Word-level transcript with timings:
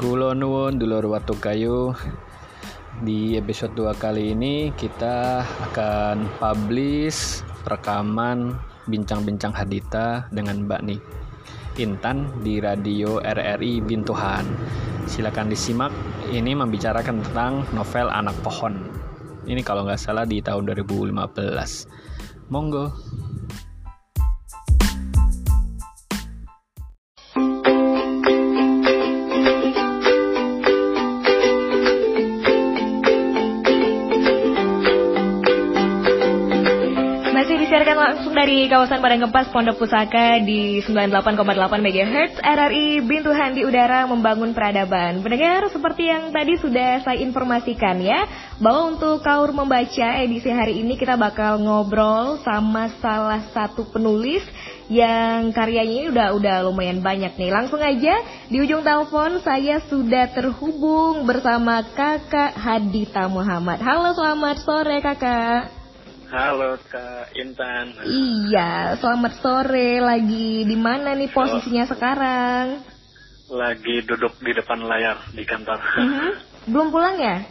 Kulo 0.00 0.32
nuwun 0.32 0.80
dulur 0.80 1.12
watu 1.12 1.36
kayu. 1.36 1.92
Di 3.04 3.36
episode 3.36 3.76
2 3.76 4.00
kali 4.00 4.32
ini 4.32 4.72
kita 4.72 5.44
akan 5.44 6.24
publish 6.40 7.44
rekaman 7.68 8.56
bincang-bincang 8.88 9.52
hadita 9.52 10.24
dengan 10.32 10.64
Mbak 10.64 10.80
Nih 10.88 11.00
Intan 11.84 12.32
di 12.40 12.64
radio 12.64 13.20
RRI 13.20 13.84
Bintuhan. 13.84 14.48
Silakan 15.04 15.52
disimak. 15.52 15.92
Ini 16.32 16.56
membicarakan 16.56 17.20
tentang 17.20 17.68
novel 17.76 18.08
Anak 18.08 18.40
Pohon. 18.40 18.80
Ini 19.44 19.60
kalau 19.60 19.84
nggak 19.84 20.00
salah 20.00 20.24
di 20.24 20.40
tahun 20.40 20.64
2015. 20.80 21.12
Monggo. 22.48 22.88
Disiarkan 37.70 38.02
langsung 38.02 38.34
dari 38.34 38.66
kawasan 38.66 38.98
Padang 38.98 39.30
Kempas 39.30 39.46
Pondok 39.54 39.78
Pusaka 39.78 40.42
di 40.42 40.82
98,8 40.82 41.38
MHz 41.78 42.42
RRI 42.42 42.98
Bintuhan 43.06 43.54
di 43.54 43.62
udara 43.62 44.10
membangun 44.10 44.50
peradaban. 44.50 45.22
Pendengar 45.22 45.70
seperti 45.70 46.10
yang 46.10 46.34
tadi 46.34 46.58
sudah 46.58 46.98
saya 47.06 47.22
informasikan 47.22 48.02
ya, 48.02 48.26
bahwa 48.58 48.90
untuk 48.90 49.22
kaur 49.22 49.54
membaca 49.54 50.18
edisi 50.18 50.50
hari 50.50 50.82
ini 50.82 50.98
kita 50.98 51.14
bakal 51.14 51.62
ngobrol 51.62 52.42
sama 52.42 52.90
salah 52.98 53.46
satu 53.54 53.86
penulis 53.86 54.42
yang 54.90 55.54
karyanya 55.54 55.94
ini 55.94 56.06
udah 56.10 56.34
udah 56.34 56.56
lumayan 56.66 56.98
banyak 56.98 57.38
nih. 57.38 57.54
Langsung 57.54 57.78
aja 57.78 58.18
di 58.50 58.58
ujung 58.66 58.82
telepon 58.82 59.46
saya 59.46 59.78
sudah 59.86 60.26
terhubung 60.34 61.22
bersama 61.22 61.86
Kakak 61.94 62.50
Hadita 62.50 63.30
Muhammad. 63.30 63.78
Halo, 63.78 64.10
selamat 64.18 64.58
sore 64.58 64.98
Kakak. 64.98 65.79
Halo 66.30 66.78
Kak 66.86 67.34
Intan. 67.34 67.90
Iya, 68.06 68.94
selamat 69.02 69.42
sore. 69.42 69.98
Lagi 69.98 70.62
di 70.62 70.76
mana 70.78 71.18
nih 71.18 71.26
posisinya 71.34 71.90
sekarang? 71.90 72.86
Lagi 73.50 74.06
duduk 74.06 74.38
di 74.38 74.54
depan 74.54 74.78
layar 74.78 75.34
di 75.34 75.42
kantor. 75.42 75.82
Mhm. 75.98 76.30
Belum 76.70 76.94
pulang 76.94 77.18
ya? 77.18 77.42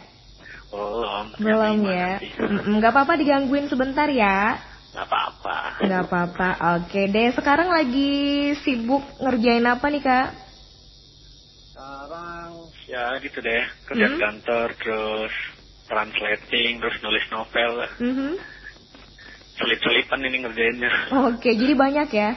Belum. 0.72 1.24
Belum 1.36 1.76
ya. 1.84 2.24
Mm-mm, 2.40 2.80
Nggak 2.80 2.92
apa-apa 2.96 3.20
digangguin 3.20 3.68
sebentar 3.68 4.08
ya. 4.08 4.56
Gak 4.96 5.06
apa-apa. 5.06 5.56
Nggak 5.84 6.02
apa-apa. 6.08 6.48
Oke 6.80 7.04
deh. 7.12 7.36
Sekarang 7.36 7.68
lagi 7.68 8.56
sibuk 8.64 9.04
ngerjain 9.20 9.68
apa 9.68 9.86
nih 9.92 10.02
kak? 10.02 10.28
Sekarang 11.68 12.72
ya 12.88 13.20
gitu 13.20 13.44
deh. 13.44 13.62
Kerja 13.92 14.08
Hmm. 14.08 14.18
kantor 14.18 14.68
terus 14.80 15.34
translating 15.84 16.80
terus 16.80 16.96
nulis 17.04 17.26
novel. 17.28 17.72
Mhm. 18.00 18.32
Selip-selipan 19.60 20.20
ini 20.24 20.36
ngerjainnya. 20.40 20.92
Oke, 21.28 21.52
jadi 21.52 21.72
banyak 21.76 22.08
ya? 22.10 22.30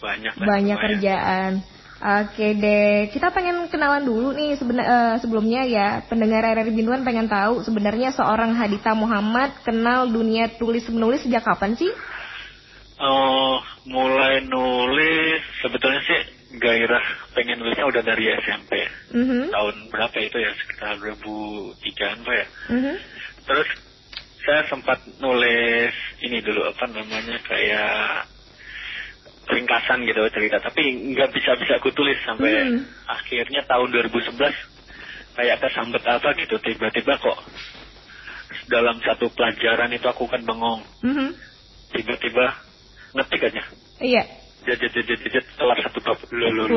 Banyak. 0.00 0.32
Banyak 0.40 0.76
lumayan. 0.76 0.84
kerjaan. 0.96 1.52
Oke 1.96 2.52
deh, 2.52 3.08
kita 3.08 3.32
pengen 3.32 3.72
kenalan 3.72 4.04
dulu 4.04 4.36
nih 4.36 4.60
seben- 4.60 4.84
eh, 4.84 5.16
sebelumnya 5.16 5.64
ya 5.64 6.04
pendengar 6.04 6.44
RRI 6.44 6.68
Bintuan 6.68 7.00
pengen 7.08 7.24
tahu 7.24 7.64
sebenarnya 7.64 8.12
seorang 8.12 8.52
Hadita 8.52 8.92
Muhammad 8.92 9.56
kenal 9.64 10.04
dunia 10.04 10.52
tulis 10.60 10.84
menulis 10.92 11.24
sejak 11.24 11.40
kapan 11.40 11.72
sih? 11.72 11.88
Oh, 13.00 13.64
mulai 13.88 14.44
nulis 14.44 15.40
sebetulnya 15.64 16.04
sih 16.04 16.20
gairah 16.60 17.04
pengen 17.32 17.64
nulisnya 17.64 17.88
udah 17.88 18.02
dari 18.04 18.28
SMP. 18.44 18.72
Mhm. 19.16 19.48
Tahun 19.48 19.76
berapa 19.88 20.16
itu 20.20 20.36
ya? 20.36 20.52
Sekitar 20.52 21.00
2003 21.00 22.12
apa 22.12 22.32
ya? 22.32 22.46
Mhm. 22.76 22.94
Terus 23.48 23.68
saya 24.46 24.62
sempat 24.70 25.02
nulis 25.18 25.90
ini 26.22 26.38
dulu 26.38 26.62
apa 26.64 26.86
namanya 26.86 27.36
kayak 27.42 28.30
ringkasan 29.46 30.02
gitu 30.02 30.26
cerita, 30.30 30.58
tapi 30.58 30.82
nggak 31.14 31.30
bisa 31.30 31.54
bisa 31.54 31.78
aku 31.78 31.90
tulis 31.90 32.18
sampai 32.22 32.50
Hmm. 32.66 32.82
akhirnya 33.06 33.62
tahun 33.62 33.88
2011 33.90 34.54
kayak 35.34 35.60
kesambet 35.60 36.02
apa 36.02 36.34
gitu 36.34 36.56
tiba-tiba 36.58 37.14
kok 37.18 37.38
dalam 38.66 38.98
satu 39.02 39.30
pelajaran 39.30 39.92
itu 39.92 40.06
aku 40.06 40.26
kan 40.26 40.42
bengong 40.42 40.82
Mhm. 41.02 41.30
tiba-tiba 41.92 42.54
ngetik 43.12 43.42
aja 43.44 43.62
Iya. 43.96 44.22
Jajet 44.66 44.90
jajet 44.92 45.18
jajet 45.22 45.44
satu 45.56 45.98
bab 46.02 46.18
lulu 46.34 46.76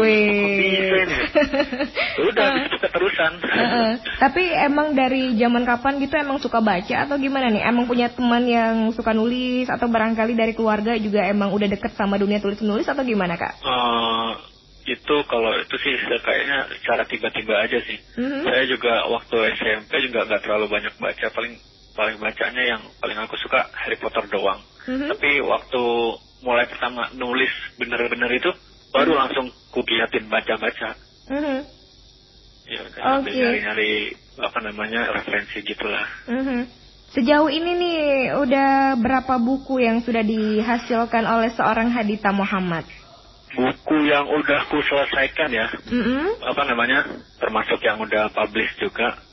udah 2.19 2.45
habis 2.45 2.63
itu 2.69 2.77
keterusan 2.77 3.31
Heeh. 3.41 3.91
Tapi 4.19 4.43
emang 4.53 4.93
dari 4.93 5.35
zaman 5.35 5.63
kapan 5.65 5.99
gitu 6.03 6.13
emang 6.15 6.37
suka 6.39 6.59
baca 6.61 6.95
atau 7.07 7.15
gimana 7.17 7.49
nih? 7.51 7.63
Emang 7.65 7.89
punya 7.89 8.11
teman 8.11 8.45
yang 8.45 8.91
suka 8.93 9.11
nulis 9.11 9.67
atau 9.67 9.89
barangkali 9.89 10.33
dari 10.37 10.53
keluarga 10.53 10.95
juga 10.99 11.25
emang 11.25 11.51
udah 11.51 11.67
deket 11.67 11.95
sama 11.97 12.19
dunia 12.19 12.39
tulis 12.39 12.61
menulis 12.61 12.87
atau 12.87 13.01
gimana 13.03 13.35
kak? 13.35 13.59
Eh, 13.63 14.31
itu 14.89 15.15
kalau 15.29 15.51
itu 15.59 15.75
sih 15.81 15.93
kayaknya 16.23 16.65
secara 16.81 17.03
tiba-tiba 17.05 17.53
aja 17.61 17.77
sih. 17.83 17.97
Mhm. 18.17 18.41
Saya 18.45 18.63
juga 18.69 18.93
waktu 19.09 19.37
SMP 19.59 19.91
juga 20.09 20.25
nggak 20.25 20.41
terlalu 20.45 20.65
banyak 20.71 20.93
baca, 20.97 21.27
paling 21.33 21.53
paling 21.93 22.15
bacanya 22.21 22.63
yang 22.63 22.81
paling 23.03 23.17
aku 23.19 23.35
suka 23.43 23.67
Harry 23.75 23.99
Potter 23.99 24.23
doang. 24.31 24.61
Mhm. 24.87 25.07
Tapi 25.13 25.29
waktu 25.43 25.83
mulai 26.41 26.65
pertama 26.67 27.11
nulis 27.15 27.51
bener-bener 27.75 28.31
itu 28.35 28.51
baru 28.89 29.15
langsung 29.15 29.51
kugiatin 29.71 30.27
baca-baca. 30.31 30.97
Mhm. 31.29 31.59
Ya, 32.69 32.85
Oke. 33.17 33.33
nyari-nyari 33.33 34.13
apa 34.37 34.59
namanya 34.61 35.09
referensi 35.13 35.61
gitulah. 35.65 36.05
Mhm. 36.29 36.59
Sejauh 37.09 37.49
ini 37.49 37.71
nih 37.73 38.01
udah 38.37 38.93
berapa 39.01 39.41
buku 39.41 39.81
yang 39.81 40.05
sudah 40.05 40.21
dihasilkan 40.21 41.25
oleh 41.25 41.49
seorang 41.57 41.89
Hadita 41.89 42.29
Muhammad? 42.29 42.85
Buku 43.49 44.05
yang 44.05 44.29
udah 44.29 44.69
ku 44.69 44.77
selesaikan 44.85 45.49
ya, 45.49 45.73
Mhm. 45.89 46.45
apa 46.45 46.61
namanya, 46.69 47.25
termasuk 47.41 47.81
yang 47.81 47.97
udah 47.97 48.29
publish 48.29 48.69
juga, 48.77 49.25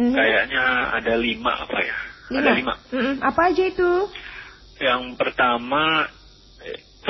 Mhm. 0.00 0.16
kayaknya 0.16 0.64
ada 0.96 1.14
lima 1.20 1.52
apa 1.68 1.78
ya? 1.84 1.96
Ada 2.32 2.50
lima. 2.56 2.74
Mhm. 2.88 3.14
Apa 3.20 3.40
aja 3.52 3.62
itu? 3.68 3.90
Yang 4.80 5.20
pertama 5.20 6.08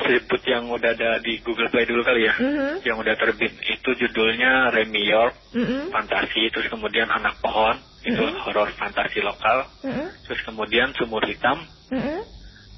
sebut 0.02 0.42
yang 0.46 0.68
udah 0.68 0.90
ada 0.92 1.18
di 1.20 1.40
Google 1.42 1.68
Play 1.68 1.84
dulu 1.84 2.02
kali 2.02 2.24
ya. 2.24 2.34
Mhm. 2.36 2.84
Yang 2.84 2.96
udah 3.02 3.14
terbit 3.16 3.52
itu 3.58 3.90
judulnya 3.96 4.70
Remy 4.70 5.02
York 5.04 5.34
Mhm. 5.50 5.90
Fantasi, 5.90 6.52
terus 6.52 6.68
kemudian 6.68 7.08
Anak 7.08 7.40
Pohon 7.40 7.80
itu 8.04 8.20
Mhm. 8.20 8.38
horor 8.44 8.68
fantasi 8.76 9.18
lokal, 9.20 9.66
Mhm. 9.82 10.06
terus 10.22 10.40
kemudian 10.44 10.92
Sumur 10.94 11.24
Hitam 11.24 11.66
Mhm. 11.90 12.22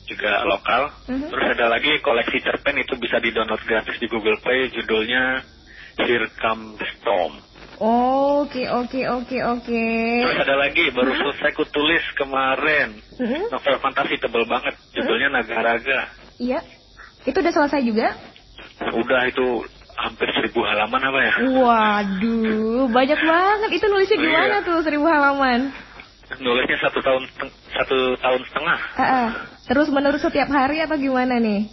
juga 0.07 0.45
lokal. 0.45 0.83
Mhm. 1.07 1.29
Terus 1.29 1.47
ada 1.51 1.67
lagi 1.69 1.93
koleksi 2.01 2.39
cerpen 2.41 2.79
itu 2.79 2.95
bisa 2.97 3.19
di-download 3.19 3.63
gratis 3.67 3.99
di 3.99 4.07
Google 4.07 4.39
Play 4.41 4.71
judulnya 4.71 5.45
Here 5.99 6.31
Comes 6.39 6.79
the 6.79 6.87
Storm. 6.97 7.43
Oke, 7.81 8.69
oke, 8.69 9.01
oke, 9.09 9.37
oke. 9.41 9.83
Terus 10.21 10.41
ada 10.45 10.57
lagi 10.59 10.93
baru 10.93 11.13
Mhm. 11.13 11.19
selesai 11.19 11.51
ku 11.57 11.65
tulis 11.67 12.05
kemarin 12.13 13.01
Mhm. 13.17 13.49
novel 13.49 13.77
fantasi 13.81 14.21
tebel 14.21 14.45
banget 14.45 14.77
judulnya 14.93 15.33
Nagaraga. 15.33 16.01
Iya. 16.37 16.61
Itu 17.25 17.37
udah 17.37 17.53
selesai 17.53 17.81
juga? 17.85 18.09
Udah 18.93 19.29
itu 19.29 19.47
hampir 19.95 20.29
seribu 20.33 20.65
halaman 20.65 21.03
apa 21.05 21.21
ya? 21.21 21.33
Waduh, 21.53 22.89
banyak 22.89 23.21
banget. 23.21 23.71
Itu 23.77 23.87
nulisnya 23.89 24.17
Iya. 24.17 24.25
gimana 24.25 24.57
tuh 24.65 24.79
seribu 24.81 25.05
halaman? 25.05 25.61
Nulisnya 26.41 26.79
satu 26.81 27.03
tahun 27.03 27.23
satu 27.75 27.99
tahun 28.17 28.41
setengah. 28.49 28.79
Ah, 28.97 29.03
ah. 29.03 29.29
Terus 29.69 29.89
menerus 29.91 30.23
setiap 30.23 30.49
hari 30.49 30.81
atau 30.81 30.97
gimana 30.97 31.37
nih? 31.37 31.69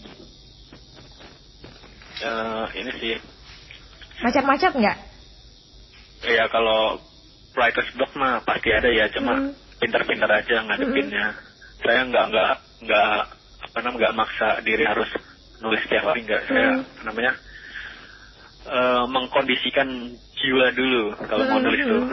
Eh, 2.18 2.66
ini 2.76 2.92
sih 2.98 3.16
Macet-macet 4.18 4.74
nggak? 4.74 4.98
ya 6.26 6.50
kalau 6.50 6.98
writer's 7.54 7.94
block 7.94 8.10
mah 8.18 8.42
pasti 8.42 8.74
ada 8.74 8.90
ya, 8.90 9.06
cuma 9.14 9.38
Hmm. 9.38 9.54
pintar-pintar 9.78 10.26
aja 10.34 10.66
ngadepinnya. 10.66 11.38
Saya 11.86 12.10
nggak 12.10 12.26
nggak 12.34 12.52
nggak 12.82 13.12
apa 13.62 13.78
namanya 13.80 13.98
nggak 14.02 14.16
maksa 14.18 14.50
diri 14.66 14.82
harus 14.82 15.06
nulis 15.60 15.82
setiap 15.86 16.04
hari 16.08 16.24
nggak. 16.24 16.42
Saya 16.48 16.70
Hmm. 16.78 16.84
namanya 17.04 17.34
eh, 18.68 19.04
mengkondisikan 19.08 19.88
jiwa 20.36 20.66
dulu 20.76 21.04
kalau 21.28 21.44
mau 21.48 21.60
nulis 21.64 21.82
tuh. 21.84 22.06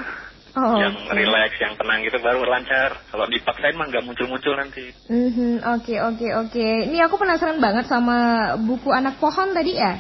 Oh, 0.55 0.79
yang 0.79 0.95
oke. 0.95 1.19
relax, 1.19 1.51
yang 1.59 1.75
tenang 1.75 1.99
gitu 2.07 2.15
baru 2.23 2.47
lancar. 2.47 2.95
Kalau 3.11 3.27
dipaksain 3.27 3.75
mah 3.75 3.91
nggak 3.91 4.07
muncul-muncul 4.07 4.55
nanti. 4.55 4.87
Mhm, 5.11 5.67
Oke, 5.67 5.99
oke, 5.99 6.27
oke. 6.47 6.67
Ini 6.87 7.11
aku 7.11 7.19
penasaran 7.19 7.59
banget 7.59 7.91
sama 7.91 8.19
buku 8.63 8.87
Anak 8.95 9.19
Pohon 9.19 9.51
tadi 9.51 9.75
ya. 9.75 9.99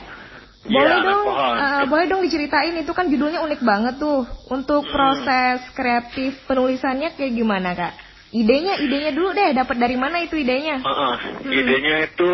Iya, 0.62 0.70
Boleh 0.70 0.94
Anak 0.94 1.06
dong, 1.11 1.26
Pohon. 1.26 1.56
eh, 1.58 1.85
boleh 1.91 2.06
dong 2.06 2.23
diceritain 2.23 2.70
itu 2.79 2.93
kan 2.94 3.11
judulnya 3.11 3.43
unik 3.43 3.61
banget 3.67 3.94
tuh. 3.99 4.23
Untuk 4.46 4.87
Hmm. 4.87 4.94
proses 4.94 5.58
kreatif 5.75 6.38
penulisannya 6.46 7.19
kayak 7.19 7.35
gimana 7.35 7.75
kak? 7.75 7.94
Idenya, 8.34 8.75
idenya 8.82 9.10
dulu 9.14 9.31
deh. 9.31 9.54
Dapat 9.54 9.76
dari 9.78 9.94
mana 9.94 10.19
itu 10.19 10.34
idenya? 10.34 10.82
Heeh, 10.82 11.14
idenya 11.46 11.94
itu 12.10 12.31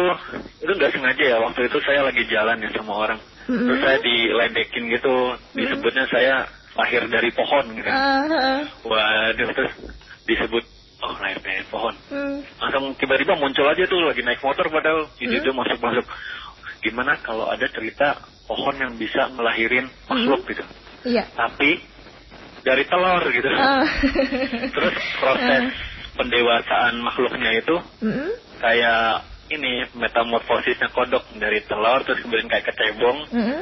itu 0.64 0.73
nggak 0.73 0.93
sengaja 0.97 1.25
ya 1.25 1.37
waktu 1.44 1.69
itu 1.69 1.79
saya 1.85 2.00
lagi 2.08 2.25
jalan 2.25 2.56
ya 2.61 2.70
sama 2.73 2.93
orang 2.97 3.20
Mm-mm. 3.49 3.67
terus 3.67 3.81
saya 3.82 3.99
diledekin 4.00 4.85
gitu 4.93 5.14
disebutnya 5.52 6.05
saya 6.08 6.35
lahir 6.76 7.02
dari 7.05 7.29
pohon 7.35 7.64
gitu. 7.76 7.88
Uh, 7.91 8.61
Waduh 8.88 9.49
terus 9.52 9.73
disebut 10.25 10.64
oh 11.02 11.14
lahir 11.20 11.37
dari 11.44 11.64
pohon. 11.69 11.93
hmm. 12.08 12.38
Langsung 12.61 12.85
tiba-tiba 12.97 13.37
muncul 13.37 13.67
aja 13.69 13.85
tuh 13.85 14.00
lagi 14.00 14.23
naik 14.25 14.41
motor 14.41 14.64
padahal 14.73 15.05
ide 15.20 15.37
Hmm. 15.37 15.44
dia 15.44 15.52
masuk-masuk. 15.52 16.06
Gimana 16.81 17.12
kalau 17.20 17.44
ada 17.50 17.67
cerita 17.69 18.17
pohon 18.49 18.73
yang 18.81 18.97
bisa 18.97 19.29
ngelahirin 19.37 19.85
makhluk 20.08 20.49
gitu. 20.49 20.64
Iya. 21.05 21.29
Tapi 21.37 21.76
dari 22.61 22.85
telur 22.87 23.25
gitu. 23.32 23.49
Ah. 23.50 23.85
Terus 24.69 24.94
proses 25.19 25.62
pendewasaan 26.21 27.01
makhluknya 27.01 27.51
itu 27.57 27.77
Mm-mm. 28.05 28.29
kayak 28.61 29.25
ini 29.49 29.89
metamorfosisnya 29.97 30.93
kodok 30.93 31.25
dari 31.41 31.65
telur 31.65 32.05
terus 32.05 32.21
kemudian 32.21 32.45
kayak 32.47 32.69
kecebong 32.69 33.19
Mm-mm. 33.33 33.61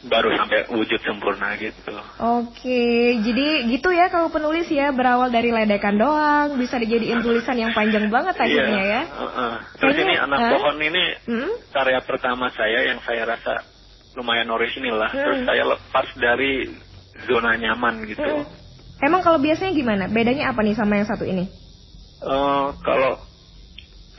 baru 0.00 0.32
sampai 0.32 0.64
wujud 0.72 0.96
sempurna 1.04 1.58
gitu. 1.60 1.92
Oke, 2.16 3.20
jadi 3.20 3.68
gitu 3.68 3.92
ya 3.92 4.08
kalau 4.08 4.32
penulis 4.32 4.64
ya 4.72 4.96
berawal 4.96 5.28
dari 5.28 5.52
ledekan 5.52 5.98
doang 6.00 6.56
bisa 6.56 6.80
dijadiin 6.80 7.20
tulisan 7.20 7.58
yang 7.58 7.76
panjang 7.76 8.08
banget 8.08 8.32
akhirnya 8.32 8.80
ya. 8.80 9.02
uh-uh. 9.04 9.52
Terus 9.76 10.00
Kayaknya, 10.00 10.08
ini 10.08 10.24
anak 10.24 10.38
hah? 10.40 10.50
pohon 10.56 10.76
ini 10.80 11.04
Hmm? 11.28 11.52
karya 11.68 12.00
pertama 12.00 12.48
saya 12.56 12.80
yang 12.88 12.98
saya 13.04 13.28
rasa 13.28 13.60
lumayan 14.16 14.48
orisinil 14.48 14.96
lah. 14.96 15.12
Hmm. 15.12 15.20
Terus 15.20 15.40
saya 15.44 15.64
lepas 15.68 16.06
dari 16.16 16.52
zona 17.28 17.60
nyaman 17.60 17.94
gitu. 18.08 18.24
Hmm. 18.24 18.48
Emang 19.04 19.20
kalau 19.20 19.36
biasanya 19.36 19.76
gimana? 19.76 20.08
Bedanya 20.08 20.48
apa 20.48 20.64
nih 20.64 20.80
sama 20.80 20.96
yang 20.96 21.08
satu 21.12 21.28
ini? 21.28 21.44
Eh, 22.20 22.66
kalau 22.84 23.12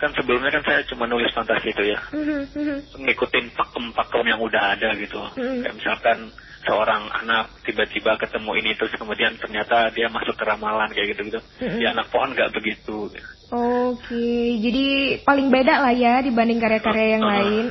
kan 0.02 0.10
sebelumnya 0.18 0.50
kan 0.50 0.66
saya 0.66 0.82
cuma 0.90 1.06
nulis 1.06 1.30
fantasi 1.38 1.70
itu 1.70 1.84
ya. 1.94 2.00
Mhm, 2.10 2.42
mhm. 2.58 2.78
ngikutin 3.06 3.54
pakem-pakem 3.54 4.26
yang 4.26 4.42
udah 4.42 4.74
ada 4.74 4.98
gitu. 4.98 5.22
Hmm. 5.38 5.62
Kayak 5.62 5.78
misalkan 5.78 6.18
seorang 6.66 7.06
anak 7.22 7.54
tiba-tiba 7.62 8.18
ketemu 8.18 8.52
ini 8.58 8.74
terus 8.78 8.94
kemudian 8.98 9.38
ternyata 9.38 9.94
dia 9.94 10.10
masuk 10.10 10.34
ke 10.34 10.42
ramalan 10.42 10.90
kayak 10.90 11.14
gitu-gitu. 11.14 11.38
Hmm. 11.62 11.78
Ya 11.78 11.94
anak 11.94 12.10
pohon 12.10 12.34
nggak 12.34 12.50
begitu. 12.58 13.14
Oke, 13.52 14.58
jadi 14.64 15.20
paling 15.22 15.54
beda 15.54 15.86
lah 15.86 15.94
ya 15.94 16.26
dibanding 16.26 16.58
karya-karya 16.58 17.08
yang 17.20 17.24
Uh-uh. 17.24 17.34
lain. 17.38 17.66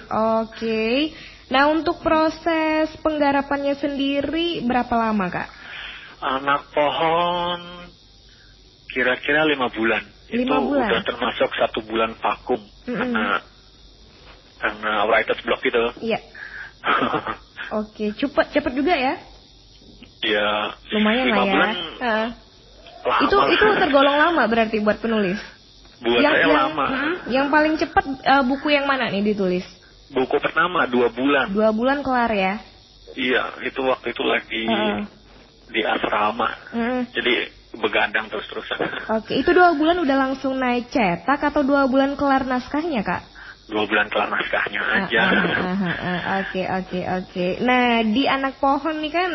Oke. 0.46 0.82
Nah 1.50 1.66
untuk 1.66 1.98
proses 1.98 2.94
penggarapannya 3.02 3.74
sendiri 3.74 4.62
berapa 4.62 4.94
lama 4.94 5.26
kak? 5.34 5.48
Anak 6.22 6.70
pohon 6.70 7.90
kira-kira 8.94 9.42
lima 9.50 9.66
bulan. 9.74 10.19
Lima 10.30 10.56
itu 10.58 10.66
bulan? 10.66 10.86
udah 10.86 11.00
termasuk 11.02 11.50
satu 11.54 11.78
bulan 11.82 12.14
vakum 12.18 12.60
Mm-mm. 12.86 12.94
karena 12.94 13.26
karena 14.60 14.92
writer's 15.08 15.42
block 15.42 15.60
gitu. 15.60 15.82
Iya. 16.00 16.20
Oke, 17.80 18.12
cepet 18.14 18.46
cepet 18.50 18.72
juga 18.74 18.94
ya? 18.94 19.14
ya 20.20 20.48
Lumayan 20.92 21.26
lah 21.28 21.38
ya. 21.44 21.52
bulan 21.52 21.70
Heeh. 22.00 22.28
lama 23.00 23.24
Itu 23.24 23.36
itu 23.56 23.66
tergolong 23.80 24.16
lama 24.16 24.42
berarti 24.44 24.76
buat 24.80 25.00
penulis. 25.00 25.40
buat 26.00 26.20
saya 26.20 26.48
lama. 26.48 26.86
Mm, 26.88 27.14
yang 27.28 27.46
paling 27.48 27.76
cepat 27.76 28.04
eh, 28.04 28.42
buku 28.44 28.72
yang 28.72 28.84
mana 28.88 29.08
nih 29.08 29.24
ditulis? 29.24 29.64
Buku 30.10 30.36
pertama 30.40 30.84
dua 30.88 31.08
bulan. 31.12 31.52
Dua 31.52 31.70
bulan 31.72 32.00
kelar 32.00 32.32
ya? 32.32 32.54
Iya, 33.10 33.64
itu 33.64 33.80
waktu 33.82 34.12
itu 34.12 34.22
lagi 34.22 34.64
Heeh. 34.66 35.00
di 35.70 35.80
asrama. 35.84 36.48
Mm. 36.72 37.00
Jadi 37.12 37.34
begadang 37.78 38.26
terus-terusan. 38.26 38.78
Oke, 39.20 39.38
itu 39.38 39.50
dua 39.54 39.78
bulan 39.78 40.02
udah 40.02 40.16
langsung 40.18 40.58
naik 40.58 40.90
cetak 40.90 41.38
atau 41.38 41.62
dua 41.62 41.86
bulan 41.86 42.18
kelar 42.18 42.42
naskahnya 42.42 43.06
kak? 43.06 43.22
Dua 43.70 43.86
bulan 43.86 44.10
kelar 44.10 44.26
naskahnya 44.26 44.80
Ah, 44.82 44.96
aja. 45.06 45.20
ah, 45.22 45.84
ah. 45.86 46.18
Oke, 46.42 46.62
oke, 46.66 47.00
oke. 47.22 47.46
Nah, 47.62 48.02
di 48.02 48.26
anak 48.26 48.58
pohon 48.58 48.98
nih 48.98 49.12
kan 49.14 49.30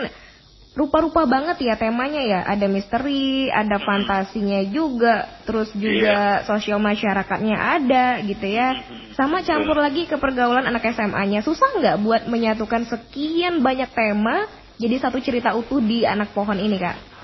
rupa-rupa 0.75 1.23
banget 1.23 1.63
ya 1.63 1.79
temanya 1.79 2.19
ya. 2.19 2.39
Ada 2.43 2.67
misteri, 2.67 3.47
ada 3.47 3.79
fantasinya 3.79 4.59
juga, 4.67 5.39
terus 5.47 5.71
juga 5.71 6.43
sosial 6.43 6.83
masyarakatnya 6.83 7.55
ada 7.55 8.19
gitu 8.27 8.43
ya. 8.51 8.75
Sama 9.15 9.39
campur 9.47 9.79
lagi 9.79 10.03
ke 10.03 10.19
pergaulan 10.19 10.67
anak 10.67 10.83
SMA-nya. 10.91 11.39
Susah 11.39 11.79
nggak 11.79 12.03
buat 12.03 12.27
menyatukan 12.27 12.83
sekian 12.91 13.63
banyak 13.63 13.87
tema 13.95 14.51
jadi 14.75 14.99
satu 14.99 15.23
cerita 15.23 15.55
utuh 15.55 15.79
di 15.79 16.03
anak 16.03 16.35
pohon 16.35 16.59
ini 16.59 16.75
kak? 16.75 17.14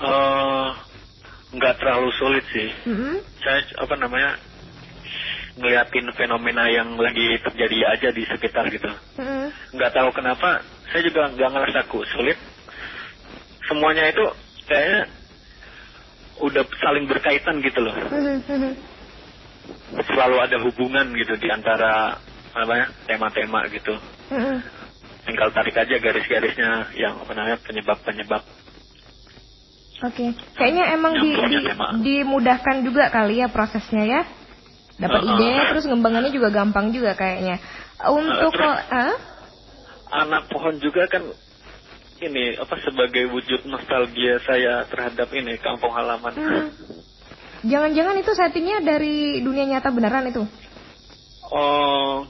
Eh, 0.00 0.68
nggak 1.52 1.74
terlalu 1.78 2.08
sulit 2.16 2.44
sih. 2.52 2.68
Mm-mm. 2.88 3.20
Saya 3.44 3.60
apa 3.76 3.94
namanya 4.00 4.40
ngeliatin 5.52 6.08
fenomena 6.16 6.64
yang 6.72 6.96
lagi 6.96 7.36
terjadi 7.44 7.78
aja 7.92 8.08
di 8.08 8.24
sekitar 8.24 8.72
gitu. 8.72 8.88
Nggak 9.76 9.92
tahu 9.92 10.08
kenapa, 10.16 10.64
saya 10.88 11.04
juga 11.04 11.28
nggak 11.28 11.50
ngerasa 11.52 11.82
sulit. 12.16 12.38
Semuanya 13.68 14.08
itu 14.08 14.24
kayaknya 14.64 15.02
udah 16.40 16.64
saling 16.80 17.04
berkaitan 17.06 17.60
gitu 17.60 17.84
loh. 17.84 17.94
Mhm, 17.94 18.72
Selalu 20.08 20.36
ada 20.40 20.56
hubungan 20.64 21.12
gitu 21.14 21.36
di 21.36 21.48
antara 21.52 22.16
apa 22.52 22.72
ya 22.76 22.86
tema-tema 23.06 23.68
gitu. 23.68 23.92
mhm. 24.32 24.56
Tinggal 25.22 25.54
tarik 25.54 25.78
aja 25.78 26.02
garis-garisnya 26.02 26.90
yang 26.98 27.14
apa 27.22 27.30
namanya 27.36 27.58
penyebab-penyebab 27.62 28.42
Oke, 30.02 30.26
kayaknya 30.58 30.84
emang 30.92 31.14
di, 31.14 31.30
di- 31.30 31.66
dimudahkan 32.02 32.82
juga 32.82 33.06
kali 33.08 33.38
ya 33.38 33.46
prosesnya 33.46 34.02
ya. 34.02 34.20
Dapat 34.98 35.20
Uh-uh. 35.22 35.34
ide, 35.38 35.50
terus 35.70 35.86
ngembangannya 35.86 36.30
juga 36.30 36.50
gampang 36.50 36.90
juga 36.90 37.14
kayaknya. 37.14 37.62
Untuk 38.02 38.50
terus- 38.50 38.66
kok, 38.66 38.78
ah? 38.90 39.14
anak 40.12 40.50
pohon 40.50 40.76
juga 40.76 41.06
kan 41.06 41.22
ini 42.20 42.54
apa 42.54 42.76
sebagai 42.82 43.30
wujud 43.30 43.64
nostalgia 43.64 44.38
saya 44.42 44.84
terhadap 44.86 45.30
ini 45.32 45.58
kampung 45.58 45.90
halaman. 45.90 46.34
Hmm. 46.34 46.66
Jangan-jangan 47.62 48.18
itu 48.18 48.30
settingnya 48.32 48.82
dari 48.82 49.38
dunia 49.38 49.64
nyata 49.64 49.88
beneran 49.88 50.26
itu? 50.28 50.42
Oh, 51.48 52.26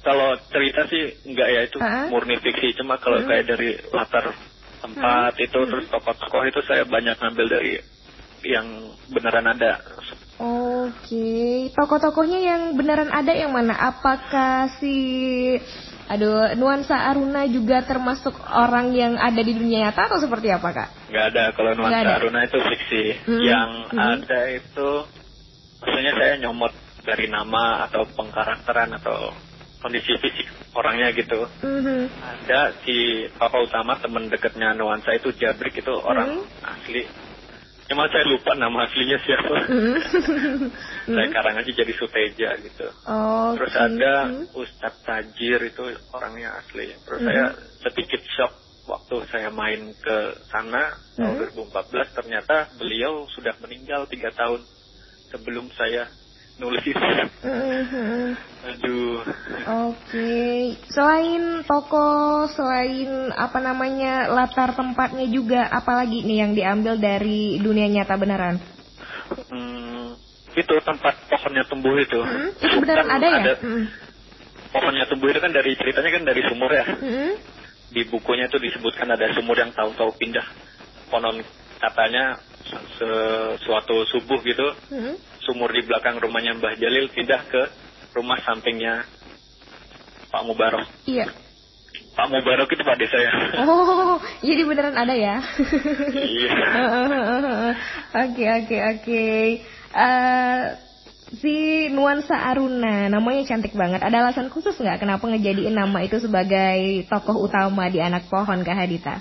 kalau 0.00 0.34
cerita 0.50 0.86
sih 0.86 1.02
enggak 1.24 1.48
ya 1.48 1.60
itu 1.62 1.78
Ah. 1.78 2.10
murni 2.10 2.38
fiksi. 2.38 2.74
Cuma 2.74 2.98
kalau 2.98 3.22
Hmm. 3.22 3.28
kayak 3.28 3.44
dari 3.46 3.70
latar 3.88 4.34
tempat 4.78 5.32
itu 5.38 5.58
terus 5.66 5.86
tokoh-tokoh 5.90 6.42
itu 6.46 6.60
saya 6.66 6.82
banyak 6.86 7.16
ngambil 7.18 7.46
dari 7.48 7.72
yang 8.46 8.66
beneran 9.10 9.46
ada. 9.50 9.82
Oke, 10.38 11.66
tokoh-tokohnya 11.74 12.38
yang 12.38 12.62
beneran 12.78 13.10
ada 13.10 13.34
yang 13.34 13.50
mana? 13.50 13.74
Apakah 13.74 14.70
si 14.78 14.94
Aduh, 16.08 16.56
Nuansa 16.56 16.96
Aruna 17.12 17.44
juga 17.44 17.84
termasuk 17.84 18.32
orang 18.48 18.96
yang 18.96 19.20
ada 19.20 19.44
di 19.44 19.52
dunia 19.52 19.84
nyata 19.92 20.08
atau 20.08 20.16
seperti 20.16 20.48
apa, 20.48 20.72
Kak? 20.72 20.88
Nggak 21.12 21.24
ada 21.36 21.44
kalau 21.52 21.70
Nggak 21.76 21.84
ada. 21.84 22.00
nuansa 22.00 22.12
Aruna 22.16 22.40
itu 22.48 22.58
fiksi. 22.64 23.02
Hmm. 23.28 23.42
Yang 23.44 23.70
Hmm. 23.92 24.00
ada 24.16 24.40
itu 24.48 24.88
maksudnya 25.84 26.12
saya 26.16 26.34
nyomot 26.40 26.72
dari 27.04 27.26
nama 27.28 27.84
atau 27.84 28.08
pengkarakteran 28.16 28.90
atau 28.96 29.36
kondisi 29.78 30.12
fisik 30.18 30.46
orangnya 30.74 31.10
gitu. 31.12 31.46
Mhm. 31.62 32.10
Ada 32.18 32.74
si 32.82 32.96
papa 33.34 33.62
utama 33.62 33.98
teman 33.98 34.26
dekatnya 34.26 34.74
nuansa 34.74 35.14
itu 35.14 35.30
Jabrik 35.34 35.74
itu 35.74 35.94
orang 35.94 36.42
Hmm. 36.42 36.66
asli. 36.66 37.02
Cuma 37.88 38.04
saya 38.12 38.28
lupa 38.28 38.52
nama 38.52 38.84
aslinya 38.84 39.18
siapa. 39.22 39.56
Mhm. 39.64 39.96
saya 41.08 41.28
karang 41.32 41.56
aja 41.56 41.70
jadi 41.72 41.92
Suteja 41.96 42.50
gitu. 42.60 42.84
Oke. 42.84 43.56
Terus 43.56 43.74
ada 43.74 44.14
Mhm. 44.28 44.44
Ustadz 44.52 45.02
Tajir 45.02 45.60
itu 45.64 45.82
orangnya 46.12 46.52
asli. 46.58 46.92
Terus 47.00 47.20
Mhm. 47.22 47.26
saya 47.26 47.44
sedikit 47.80 48.22
shock 48.28 48.52
waktu 48.84 49.16
saya 49.28 49.48
main 49.48 49.92
ke 49.96 50.16
sana 50.48 50.96
tahun 51.16 51.32
Mhm. 51.32 51.38
2014 51.40 52.08
ternyata 52.12 52.68
beliau 52.76 53.24
sudah 53.32 53.56
meninggal 53.60 54.04
tiga 54.08 54.32
tahun 54.32 54.64
sebelum 55.28 55.68
saya 55.72 56.08
nulis. 56.58 56.84
Mhm. 57.42 58.34
Aduh. 58.68 59.22
Oke, 59.88 60.34
selain 60.90 61.62
toko, 61.64 62.44
selain 62.52 63.30
apa 63.32 63.58
namanya 63.62 64.26
latar 64.28 64.74
tempatnya 64.74 65.26
juga, 65.30 65.70
apalagi 65.70 66.26
nih 66.26 66.38
yang 66.44 66.52
diambil 66.52 66.98
dari 66.98 67.62
dunia 67.62 67.86
nyata 67.86 68.18
beneran? 68.18 68.58
Hmm, 69.48 70.18
itu 70.58 70.74
tempat 70.82 71.14
pohonnya 71.30 71.64
tumbuh 71.70 71.94
itu. 71.96 72.18
Hmm, 72.18 72.50
itu 72.58 72.76
beneran 72.82 73.06
Kan 73.06 73.16
ada 73.22 73.28
ya? 73.30 73.54
Hmm. 73.62 73.84
Pohonnya 74.68 75.04
tumbuh 75.08 75.28
itu 75.32 75.40
kan 75.40 75.52
dari 75.54 75.72
ceritanya 75.78 76.10
kan 76.12 76.22
dari 76.26 76.42
sumur 76.50 76.70
ya. 76.74 76.84
Hmm. 76.84 77.32
Di 77.88 78.02
bukunya 78.12 78.50
itu 78.50 78.58
disebutkan 78.60 79.08
ada 79.08 79.32
sumur 79.32 79.56
yang 79.56 79.72
tahu-tahu 79.72 80.12
pindah. 80.20 80.44
Konon 81.08 81.40
katanya 81.80 82.36
se- 82.68 83.56
suatu 83.64 84.04
subuh 84.12 84.42
gitu, 84.44 84.66
Hmm. 84.92 85.14
Sumur 85.48 85.72
di 85.72 85.80
belakang 85.88 86.20
rumahnya 86.20 86.60
Mbah 86.60 86.76
Jalil 86.76 87.08
pindah 87.16 87.40
ke 87.48 87.62
rumah 88.12 88.36
sampingnya 88.44 89.08
Pak 90.28 90.44
Mubarok. 90.44 90.84
Iya. 91.08 91.32
Pak 92.12 92.28
Mubarok 92.28 92.68
itu 92.68 92.84
Pak 92.84 92.96
Desa 93.00 93.16
ya. 93.16 93.32
Oh, 93.64 94.20
jadi 94.44 94.62
beneran 94.68 94.92
ada 94.92 95.14
ya? 95.16 95.40
Iya. 96.12 96.56
Oke, 98.28 98.44
oke, 98.44 98.76
oke. 98.92 99.24
Eh, 99.88 100.62
Si 101.28 101.86
Nuansa 101.92 102.40
Aruna, 102.40 103.12
namanya 103.12 103.44
cantik 103.44 103.76
banget. 103.76 104.00
Ada 104.00 104.24
alasan 104.24 104.48
khusus 104.48 104.72
nggak 104.80 105.04
kenapa 105.04 105.28
ngejadiin 105.28 105.76
nama 105.76 106.00
itu 106.00 106.16
sebagai 106.24 107.04
tokoh 107.04 107.44
utama 107.44 107.84
di 107.92 108.00
anak 108.00 108.32
pohon 108.32 108.64
Kak 108.64 108.72
Hadita? 108.80 109.20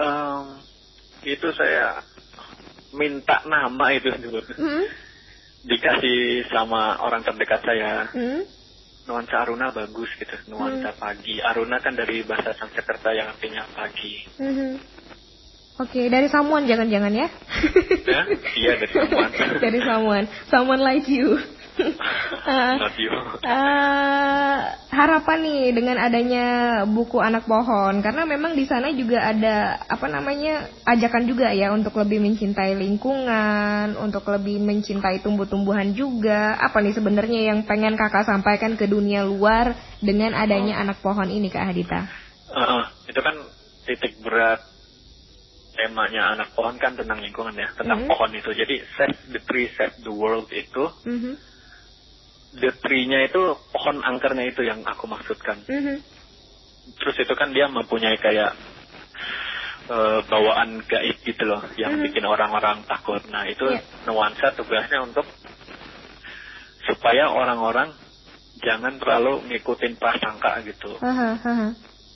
em, 0.00 0.56
itu 1.28 1.48
saya 1.52 2.00
minta 2.96 3.44
nama 3.44 3.92
itu 3.92 4.08
dulu. 4.16 4.40
Mm, 4.56 4.84
Dikasih 5.60 6.48
sama 6.48 6.96
orang 7.04 7.20
terdekat 7.20 7.60
saya. 7.60 8.08
mm, 8.12 8.40
Nuansa 9.08 9.42
Aruna 9.44 9.72
bagus 9.74 10.08
gitu. 10.16 10.36
Nuansa 10.48 10.94
pagi. 10.96 11.40
Aruna 11.42 11.80
kan 11.82 11.96
dari 11.96 12.22
bahasa 12.24 12.54
Sanskerta 12.56 13.12
yang 13.12 13.28
artinya 13.32 13.64
pagi. 13.74 14.24
mhm. 14.40 14.72
Oke, 15.80 16.12
dari 16.12 16.28
someone 16.28 16.68
jangan-jangan 16.68 17.08
ya? 17.08 17.28
Ya? 18.04 18.22
Iya 18.52 18.72
dari 18.84 18.92
someone. 18.92 19.32
dari 19.64 19.80
someone, 19.80 20.24
someone 20.52 20.82
like 20.84 21.08
you. 21.08 21.40
You. 23.00 23.12
Eh, 23.40 24.58
harapan 24.92 25.38
nih 25.40 25.72
dengan 25.72 25.96
adanya 25.96 26.46
buku 26.84 27.16
anak 27.16 27.48
pohon 27.48 28.04
karena 28.04 28.28
memang 28.28 28.52
di 28.52 28.68
sana 28.68 28.92
juga 28.92 29.24
ada 29.32 29.80
apa 29.88 30.06
namanya 30.08 30.68
ajakan 30.84 31.24
juga 31.24 31.48
ya 31.56 31.72
untuk 31.72 31.96
lebih 31.96 32.20
mencintai 32.20 32.76
lingkungan, 32.76 33.96
untuk 33.96 34.28
lebih 34.28 34.60
mencintai 34.60 35.24
tumbuh-tumbuhan 35.24 35.96
juga. 35.96 36.60
Apa 36.60 36.84
nih 36.84 36.92
sebenarnya 36.92 37.40
yang 37.52 37.64
pengen 37.64 37.96
kakak 37.96 38.28
sampaikan 38.28 38.76
ke 38.76 38.84
dunia 38.84 39.24
luar 39.24 39.72
dengan 40.04 40.36
adanya 40.36 40.80
anak 40.80 41.00
pohon 41.00 41.28
ini 41.32 41.48
kak 41.48 41.72
Hadita? 41.72 42.00
Heeh, 42.50 42.82
itu 43.08 43.20
kan 43.24 43.36
titik 43.88 44.20
berat 44.20 44.60
temanya 45.80 46.36
anak 46.36 46.52
pohon 46.52 46.76
kan 46.76 46.98
tentang 46.98 47.22
lingkungan 47.22 47.56
ya, 47.56 47.72
tentang 47.78 48.04
Mhm. 48.04 48.08
pohon 48.10 48.30
itu. 48.36 48.50
Jadi 48.52 48.74
save 48.98 49.18
the 49.32 49.40
tree, 49.48 49.70
save 49.78 49.96
the 50.04 50.12
world 50.12 50.50
itu, 50.52 50.84
Mhm, 51.06 51.40
the 52.52 52.70
tree-nya 52.82 53.26
itu 53.26 53.40
pohon 53.70 54.02
angkernya 54.02 54.50
itu 54.50 54.62
yang 54.62 54.82
aku 54.82 55.06
maksudkan. 55.06 55.62
mhm, 55.66 56.02
Terus 56.96 57.16
itu 57.20 57.34
kan 57.36 57.54
dia 57.54 57.70
mempunyai 57.70 58.18
kayak 58.18 58.52
eh, 59.90 60.20
bawaan 60.22 60.86
gaib 60.86 61.18
gitu 61.26 61.42
loh, 61.42 61.66
yang 61.74 61.98
Mhm. 61.98 62.02
bikin 62.06 62.22
orang-orang 62.22 62.86
takut. 62.86 63.18
Nah 63.26 63.42
itu 63.46 63.66
Iya. 63.66 63.82
nuansa 64.06 64.54
tugasnya 64.54 65.02
untuk 65.02 65.26
supaya 66.86 67.26
orang-orang 67.30 67.98
jangan 68.62 69.02
terlalu 69.02 69.50
ngikutin 69.50 69.98
prasangka 69.98 70.62
gitu. 70.62 70.94
Aha, 71.02 71.28
aha. 71.36 71.68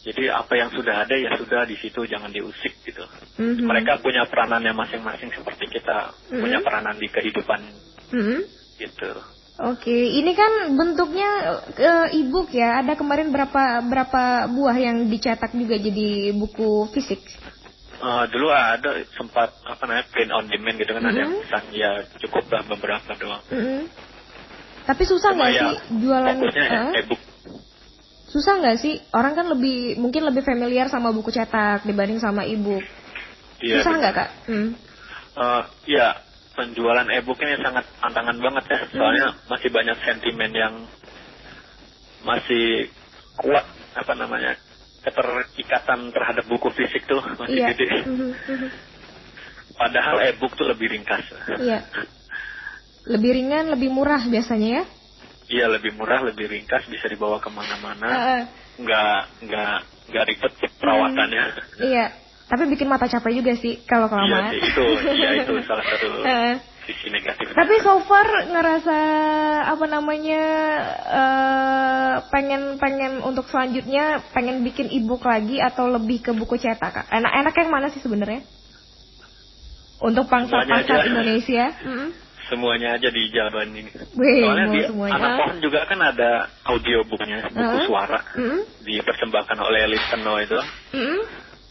Jadi 0.04 0.28
apa 0.28 0.52
yang 0.54 0.70
sudah 0.70 1.02
ada 1.02 1.16
ya 1.16 1.32
sudah 1.34 1.64
di 1.64 1.74
situ 1.80 2.04
jangan 2.06 2.30
diusik 2.30 2.78
gitu. 2.84 3.04
Mhm. 3.40 3.64
Mereka 3.64 4.04
punya 4.04 4.28
peranannya 4.28 4.70
masing-masing 4.70 5.32
seperti 5.32 5.66
kita 5.72 6.14
Mhm. 6.30 6.40
punya 6.46 6.58
peranan 6.60 6.96
di 7.00 7.08
kehidupan 7.08 7.60
Mhm. 8.12 8.38
gitu. 8.78 9.10
Oke, 9.54 9.94
ini 9.94 10.34
kan 10.34 10.74
bentuknya 10.74 11.30
eh, 11.78 12.18
e-book 12.18 12.50
ya. 12.50 12.82
Ada 12.82 12.98
kemarin 12.98 13.30
berapa 13.30 13.86
berapa 13.86 14.50
buah 14.50 14.74
yang 14.74 15.06
dicetak 15.06 15.54
juga 15.54 15.78
jadi 15.78 16.34
buku 16.34 16.90
fisik. 16.90 17.22
Eh, 18.02 18.24
dulu 18.34 18.50
ada 18.50 18.98
sempat 19.14 19.54
apa 19.62 19.82
namanya 19.86 20.10
print 20.10 20.32
on 20.34 20.50
demand 20.50 20.76
gitu 20.82 20.90
kan 20.90 21.06
ada 21.06 21.18
yang 21.22 21.30
Mhm. 21.30 21.40
pesan 21.46 21.64
ya 21.70 21.90
cukup 22.18 22.44
lah 22.50 22.62
beberapa 22.66 23.10
doang. 23.14 23.42
Mhm. 23.54 23.80
Tapi 24.84 25.02
susah 25.06 25.30
nggak 25.32 25.52
ya, 25.54 25.62
sih 25.62 25.74
jualan? 26.02 26.36
eh? 26.50 27.00
e-book. 27.06 27.22
Susah 28.34 28.58
nggak 28.58 28.76
sih? 28.82 28.98
Orang 29.14 29.38
kan 29.38 29.46
lebih 29.46 30.02
mungkin 30.02 30.26
lebih 30.26 30.42
familiar 30.42 30.90
sama 30.90 31.14
buku 31.14 31.30
cetak 31.30 31.86
dibanding 31.86 32.18
sama 32.18 32.42
e-book. 32.42 32.82
Iya, 33.62 33.80
susah 33.80 33.92
nggak 34.02 34.14
kak? 34.18 34.30
Hmm. 34.50 34.68
Eh, 35.34 35.62
ya 35.94 36.18
penjualan 36.54 37.06
e-book 37.10 37.38
ini 37.42 37.58
sangat 37.58 37.84
tantangan 37.98 38.38
banget 38.38 38.64
ya 38.70 38.80
soalnya 38.90 39.26
Mhm. 39.30 39.38
masih 39.50 39.68
banyak 39.70 39.96
sentimen 40.02 40.52
yang 40.54 40.74
masih 42.24 42.88
kuat 43.36 43.66
apa 43.94 44.12
namanya 44.16 44.56
keterikatan 45.04 46.08
terhadap 46.10 46.44
buku 46.48 46.72
fisik 46.72 47.04
tuh 47.04 47.20
masih 47.36 47.60
Iya. 47.60 47.68
gede. 47.76 47.88
Mhm, 48.08 48.30
mhm. 48.32 48.68
Padahal 49.74 50.16
e-book 50.32 50.54
tuh 50.56 50.64
lebih 50.64 50.88
ringkas. 50.88 51.26
Iya. 51.60 51.84
Lebih 53.04 53.30
ringan, 53.36 53.68
lebih 53.74 53.92
murah 53.92 54.22
biasanya 54.24 54.68
ya? 54.80 54.84
Iya 55.44 55.66
lebih 55.68 55.92
murah, 55.92 56.24
lebih 56.24 56.48
ringkas, 56.48 56.88
bisa 56.88 57.04
dibawa 57.04 57.36
ke 57.36 57.52
mana-mana. 57.52 58.08
Heeh. 58.08 58.42
Nggak 58.80 59.18
nggak 59.44 59.76
nggak 60.08 60.24
ribet 60.24 60.52
perawatannya. 60.80 61.44
Iya. 61.84 62.06
Tapi 62.44 62.62
bikin 62.68 62.86
mata 62.86 63.04
capek 63.04 63.32
juga 63.34 63.52
sih 63.54 63.80
kalau 63.82 64.04
Iya 64.04 64.12
kelamaan. 64.12 64.50
sih 64.50 64.60
itu, 64.60 64.84
iya 65.12 65.28
itu 65.40 65.52
salah 65.68 65.84
satu 65.86 66.06
sisi 66.84 67.08
negatif. 67.08 67.48
Tapi 67.50 67.74
so 67.80 67.96
far 68.04 68.28
ngerasa 68.44 68.98
apa 69.66 69.84
namanya 69.86 70.42
eh 71.08 72.14
pengen 72.28 72.76
pengen 72.76 73.24
untuk 73.24 73.48
selanjutnya 73.48 74.04
pengen 74.30 74.60
bikin 74.60 74.92
ebook 74.92 75.24
lagi 75.24 75.56
atau 75.58 75.88
lebih 75.88 76.20
ke 76.20 76.30
buku 76.30 76.56
cetak 76.56 76.92
kak? 76.92 77.06
Enak-enak 77.08 77.54
yang 77.56 77.70
mana 77.70 77.88
sih 77.88 77.98
sebenarnya? 77.98 78.44
Untuk 79.98 80.28
pangsa 80.28 80.60
pasar. 80.60 81.08
Indonesia? 81.08 81.72
Semuanya 82.44 83.00
aja 83.00 83.08
di 83.08 83.32
jalan 83.32 83.72
ini. 83.72 83.88
Wih, 84.12 84.44
Soalnya 84.44 84.66
di 84.68 84.80
semuanya. 84.84 85.16
anak 85.16 85.30
pohon 85.40 85.56
juga 85.64 85.88
kan 85.88 85.96
ada 85.96 86.30
audiobooknya, 86.68 87.48
buku 87.48 87.56
Heeh. 87.56 87.86
suara 87.88 88.20
Mm-mm. 88.36 88.84
dipersembahkan 88.84 89.58
oleh 89.58 89.88
Listeno 89.88 90.36
itu. 90.36 90.58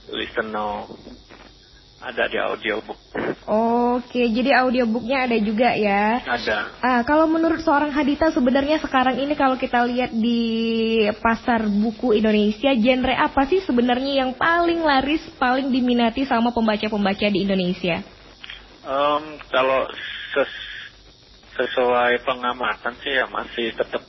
Mm-mm. 0.08 0.16
Listeno 0.16 0.92
ada 2.04 2.28
di 2.28 2.36
audiobook. 2.36 3.00
Oke, 3.48 4.28
jadi 4.28 4.60
audiobooknya 4.60 5.24
ada 5.24 5.38
juga 5.40 5.72
ya. 5.72 6.20
Ada. 6.20 6.58
Ah, 6.84 7.02
kalau 7.08 7.32
menurut 7.32 7.64
seorang 7.64 7.96
Hadita 7.96 8.28
sebenarnya 8.36 8.84
sekarang 8.84 9.16
ini 9.24 9.40
kalau 9.40 9.56
kita 9.56 9.88
lihat 9.88 10.12
di 10.12 10.44
pasar 11.24 11.64
buku 11.68 12.20
Indonesia, 12.20 12.76
genre 12.76 13.16
apa 13.16 13.48
sih 13.48 13.64
sebenarnya 13.64 14.20
yang 14.24 14.36
paling 14.36 14.84
laris, 14.84 15.24
paling 15.40 15.72
diminati 15.72 16.28
sama 16.28 16.52
pembaca-pembaca 16.52 17.28
di 17.32 17.40
Indonesia? 17.48 18.04
Em, 18.84 19.24
kalau 19.48 19.88
ses- 20.36 20.72
sesuai 21.56 22.20
pengamatan 22.28 23.00
sih 23.00 23.16
ya 23.16 23.32
masih 23.32 23.72
tetap 23.80 24.04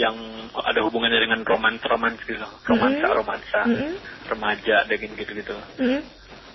yang 0.00 0.16
ada 0.56 0.80
hubungannya 0.80 1.20
dengan 1.20 1.44
romans-romans 1.44 2.24
gitu, 2.24 2.40
romansa-romansa, 2.64 3.60
Mhm. 3.68 3.92
remaja, 4.32 4.76
dengan 4.88 5.12
gitu-gitu. 5.20 5.56
Hmm? 5.76 6.00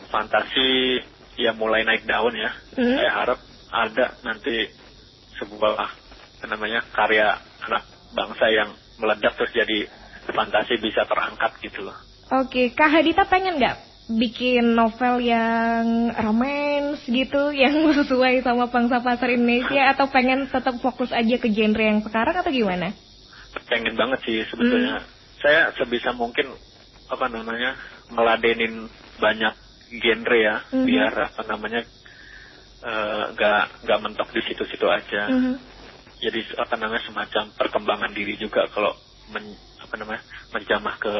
Fantasi 0.09 1.01
ya 1.37 1.53
mulai 1.53 1.85
naik 1.85 2.09
daun 2.09 2.33
ya. 2.33 2.49
Mhm. 2.73 2.95
Saya 2.97 3.11
harap 3.13 3.39
ada 3.69 4.05
nanti 4.25 4.71
sebuah 5.37 5.77
namanya 6.49 6.81
karya 6.93 7.37
anak 7.65 7.83
bangsa 8.15 8.45
yang 8.49 8.69
meledak 8.97 9.35
terus 9.35 9.51
jadi 9.51 9.89
fantasi 10.31 10.79
bisa 10.81 11.05
terangkat 11.05 11.51
gitu 11.61 11.85
loh. 11.85 11.97
Oke, 12.41 12.73
Kak 12.73 12.89
Hadita 12.89 13.29
pengen 13.29 13.61
nggak 13.61 13.77
bikin 14.05 14.77
novel 14.77 15.21
yang 15.21 16.13
romance 16.13 17.01
gitu, 17.09 17.49
yang 17.53 17.73
sesuai 18.01 18.45
sama 18.45 18.69
pangsa 18.69 19.01
pasar 19.01 19.33
Indonesia, 19.33 19.93
atau 19.93 20.09
pengen 20.09 20.45
tetap 20.49 20.77
fokus 20.81 21.09
aja 21.09 21.35
ke 21.41 21.49
genre 21.49 21.81
yang 21.83 22.01
sekarang 22.05 22.35
atau 22.37 22.51
gimana? 22.53 22.93
Pengen 23.67 23.95
banget 23.95 24.19
sih 24.23 24.43
sebetulnya. 24.51 25.05
Saya 25.39 25.71
sebisa 25.75 26.11
mungkin 26.11 26.55
apa 27.07 27.25
namanya 27.29 27.75
ngeladenin 28.09 28.89
banyak 29.15 29.53
genre 30.01 30.37
ya, 30.37 30.55
Mhm. 30.73 30.85
biar 30.85 31.13
apa 31.31 31.41
namanya 31.47 31.81
eh, 32.85 33.23
nggak 33.33 33.63
nggak 33.87 34.01
mentok 34.03 34.29
di 34.29 34.41
situ-situ 34.45 34.85
aja. 34.85 35.31
Mhm. 35.31 35.53
Jadi 36.21 36.39
apa 36.55 36.75
namanya 36.77 37.01
semacam 37.03 37.43
perkembangan 37.57 38.11
diri 38.13 38.37
juga 38.37 38.69
kalau 38.71 38.93
men- 39.27 39.57
apa 39.81 39.95
namanya 39.97 40.21
menjamah 40.53 40.95
ke 40.97 41.13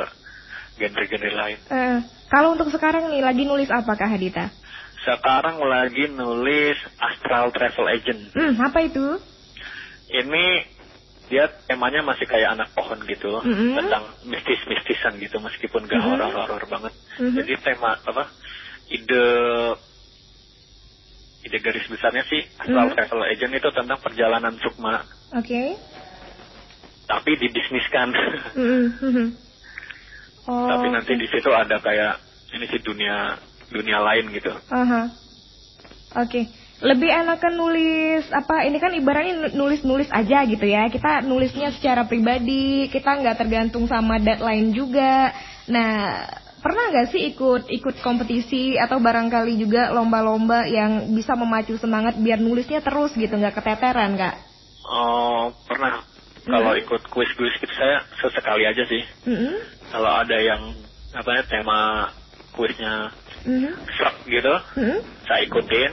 genre-genre 0.77 1.31
lain. 1.31 1.59
Eh, 1.65 1.97
kalau 2.29 2.53
untuk 2.53 2.69
sekarang 2.69 3.09
nih 3.09 3.23
lagi 3.23 3.43
nulis 3.43 3.67
apa 3.71 3.91
Kak 3.95 4.09
Hadita? 4.13 4.51
Sekarang 5.03 5.59
lagi 5.63 6.07
nulis 6.07 6.77
Astral 6.97 7.51
Travel 7.51 7.87
Agent. 7.91 8.21
Hmm, 8.33 8.53
apa 8.61 8.79
itu? 8.83 9.05
Ini 10.05 10.45
dia 11.25 11.49
temanya 11.65 12.05
masih 12.05 12.25
kayak 12.25 12.53
anak 12.53 12.69
pohon 12.73 13.01
gitu 13.05 13.41
Mhm. 13.41 13.75
tentang 13.75 14.03
mistis-mistisan 14.23 15.17
gitu 15.17 15.41
meskipun 15.41 15.85
gak 15.85 15.97
Mhm. 15.97 16.07
horor-horor 16.13 16.63
banget. 16.69 16.93
Mhm. 17.17 17.33
Jadi 17.41 17.53
tema 17.65 17.97
apa? 17.99 18.23
Ide 18.85 19.25
ide 21.45 21.57
garis 21.61 21.85
besarnya 21.85 22.25
sih 22.25 22.41
Astral 22.57 22.89
Mhm. 22.89 22.95
Travel 22.95 23.21
Agent 23.25 23.53
itu 23.53 23.69
tentang 23.69 23.99
perjalanan 24.01 24.57
sukma 24.61 25.05
Oke. 25.33 25.61
tapi 27.05 27.31
dibisniskan. 27.37 28.09
Mhm, 28.57 28.85
mhm. 29.01 29.27
Oh, 30.45 30.65
tapi 30.73 30.89
nanti 30.89 31.13
oke. 31.13 31.21
di 31.21 31.27
situ 31.29 31.49
ada 31.53 31.77
kayak 31.81 32.13
ini 32.53 32.65
sih 32.69 32.81
dunia 32.81 33.37
dunia 33.69 33.97
lain 34.01 34.29
gitu. 34.33 34.53
Aha. 34.69 35.01
Oke. 36.21 36.49
Lebih 36.83 37.07
enakan 37.07 37.53
nulis 37.55 38.27
apa? 38.35 38.67
Ini 38.67 38.77
kan 38.83 38.91
ibaratnya 38.91 39.55
nulis-nulis 39.55 40.11
aja 40.11 40.43
gitu 40.43 40.65
ya. 40.67 40.91
Kita 40.91 41.23
nulisnya 41.23 41.71
secara 41.71 42.03
pribadi, 42.03 42.91
kita 42.91 43.15
nggak 43.15 43.39
tergantung 43.39 43.87
sama 43.87 44.19
deadline 44.19 44.75
juga. 44.75 45.31
Nah, 45.71 46.19
pernah 46.59 46.91
nggak 46.91 47.15
sih 47.15 47.31
ikut 47.31 47.71
ikut 47.71 47.95
kompetisi 48.03 48.75
atau 48.75 48.99
barangkali 48.99 49.55
juga 49.55 49.95
lomba-lomba 49.95 50.67
yang 50.67 51.15
bisa 51.15 51.37
memacu 51.39 51.79
semangat 51.79 52.19
biar 52.19 52.43
nulisnya 52.43 52.83
terus 52.83 53.15
gitu, 53.15 53.31
nggak 53.31 53.55
keteteran 53.55 54.19
kak? 54.19 54.35
Oh 54.85 55.55
pernah 55.65 56.03
kalau 56.43 56.75
Mhm. 56.75 56.81
ikut 56.85 57.01
kuis-kuis 57.07 57.55
gitu 57.57 57.71
saya 57.71 58.03
sesekali 58.19 58.67
aja 58.67 58.83
sih. 58.83 59.01
Mm-mm. 59.25 59.55
Kalau 59.95 60.11
ada 60.11 60.37
yang 60.37 60.75
apa 61.15 61.39
ya 61.39 61.43
tema 61.47 62.11
kuisnya 62.51 63.15
Mhm. 63.47 63.71
serak 63.95 64.15
gitu, 64.27 64.53
Mhm. 64.75 64.97
saya 65.23 65.41
ikutin. 65.47 65.91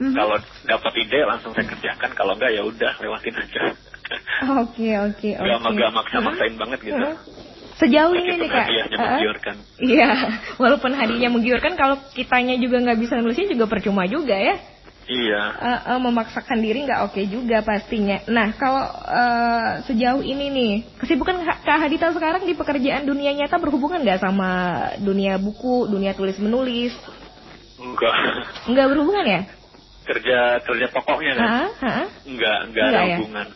Mhm. 0.00 0.16
Kalau 0.16 0.36
dapat 0.64 0.92
ide 0.96 1.20
langsung 1.28 1.52
saya 1.52 1.68
kerjakan, 1.68 2.10
kalau 2.16 2.32
enggak 2.32 2.56
ya 2.56 2.64
udah 2.64 2.92
lewatin 3.04 3.36
aja. 3.36 3.62
Oke 4.64 4.88
oke 4.96 5.28
oke. 5.36 5.76
Gak 5.76 5.92
maksa-maksain 5.92 6.56
Mhm. 6.56 6.60
banget 6.60 6.78
gitu. 6.88 6.96
Mhm. 6.96 7.14
Sejauh 7.76 8.12
ini 8.12 8.36
Meskipun 8.36 8.40
nih 8.44 8.50
kak. 8.50 8.66
menggiurkan. 8.92 9.56
Iya, 9.80 10.10
walaupun 10.60 10.92
hadiahnya 10.92 11.32
menggiurkan, 11.32 11.80
kalau 11.80 11.96
kitanya 12.12 12.56
juga 12.60 12.76
nggak 12.80 12.98
bisa 13.00 13.16
nulisnya 13.20 13.48
juga 13.52 13.64
percuma 13.68 14.04
juga 14.04 14.36
ya. 14.36 14.56
Iya. 15.04 15.42
Eh, 15.58 15.80
eh, 15.88 15.98
memaksakan 16.00 16.60
diri 16.60 16.84
nggak 16.84 17.08
oke 17.08 17.20
juga 17.24 17.60
pastinya. 17.60 18.20
Nah, 18.28 18.52
kalau 18.56 18.84
eh, 19.08 19.70
sejauh 19.84 20.20
ini 20.20 20.48
nih, 20.48 20.72
kesibukan 21.00 21.40
Kak 21.44 21.78
Hadita 21.80 22.12
sekarang 22.12 22.44
di 22.44 22.52
pekerjaan 22.52 23.04
dunia 23.04 23.32
nyata 23.32 23.56
berhubungan 23.56 24.00
nggak 24.00 24.20
sama 24.20 24.50
dunia 25.00 25.40
buku, 25.40 25.88
dunia 25.88 26.12
tulis 26.12 26.36
menulis? 26.36 26.92
Enggak. 27.80 28.12
Nggak 28.68 28.86
berhubungan 28.92 29.24
ya? 29.24 29.40
Kerja 30.00 30.38
kerja 30.60 30.86
pokoknya 30.90 31.32
kan? 31.34 31.48
Hah? 31.48 31.68
Hah? 31.78 32.06
Enggak, 32.24 32.58
enggak 32.66 32.84
ada 32.86 33.00
ya? 33.04 33.16
hubungan. 33.16 33.48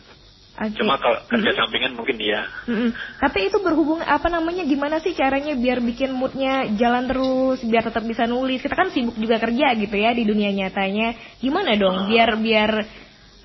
Oke. 0.55 0.71
Cuma 0.79 0.95
kalau 0.95 1.19
kerja 1.27 1.51
Mhm. 1.51 1.57
sampingan 1.59 1.93
mungkin 1.93 2.15
iya. 2.15 2.47
Mm-mm. 2.63 2.95
Tapi 3.19 3.51
itu 3.51 3.59
berhubungan 3.59 4.07
apa 4.07 4.31
namanya? 4.31 4.63
Gimana 4.63 5.03
sih 5.03 5.11
caranya 5.11 5.51
biar 5.51 5.83
bikin 5.83 6.15
moodnya 6.15 6.71
jalan 6.79 7.11
terus, 7.11 7.59
biar 7.59 7.83
tetap 7.83 8.07
bisa 8.07 8.23
nulis? 8.23 8.63
Kita 8.63 8.71
kan 8.71 8.87
sibuk 8.87 9.19
juga 9.19 9.35
kerja 9.35 9.75
gitu 9.75 9.91
ya 9.91 10.15
di 10.15 10.23
dunia 10.23 10.55
nyatanya. 10.55 11.11
Gimana 11.37 11.75
dong? 11.75 12.07
Biar 12.07 12.39
biar 12.39 12.71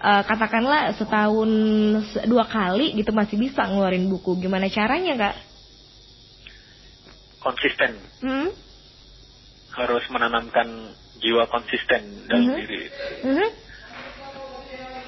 eh, 0.01 0.23
katakanlah 0.23 0.95
setahun 0.95 1.51
se- 2.07 2.25
dua 2.25 2.47
kali 2.47 2.95
gitu 2.95 3.11
masih 3.11 3.37
bisa 3.37 3.67
ngeluarin 3.67 4.07
buku. 4.07 4.39
Gimana 4.39 4.71
caranya 4.71 5.19
kak? 5.19 5.35
Konsisten. 7.41 7.99
Hmm? 8.23 8.49
Harus 9.73 10.05
menanamkan 10.09 10.95
jiwa 11.21 11.45
konsisten 11.47 12.27
dalam 12.27 12.49
Mhm. 12.49 12.57
diri. 12.57 12.81
Mhm. 13.23 13.49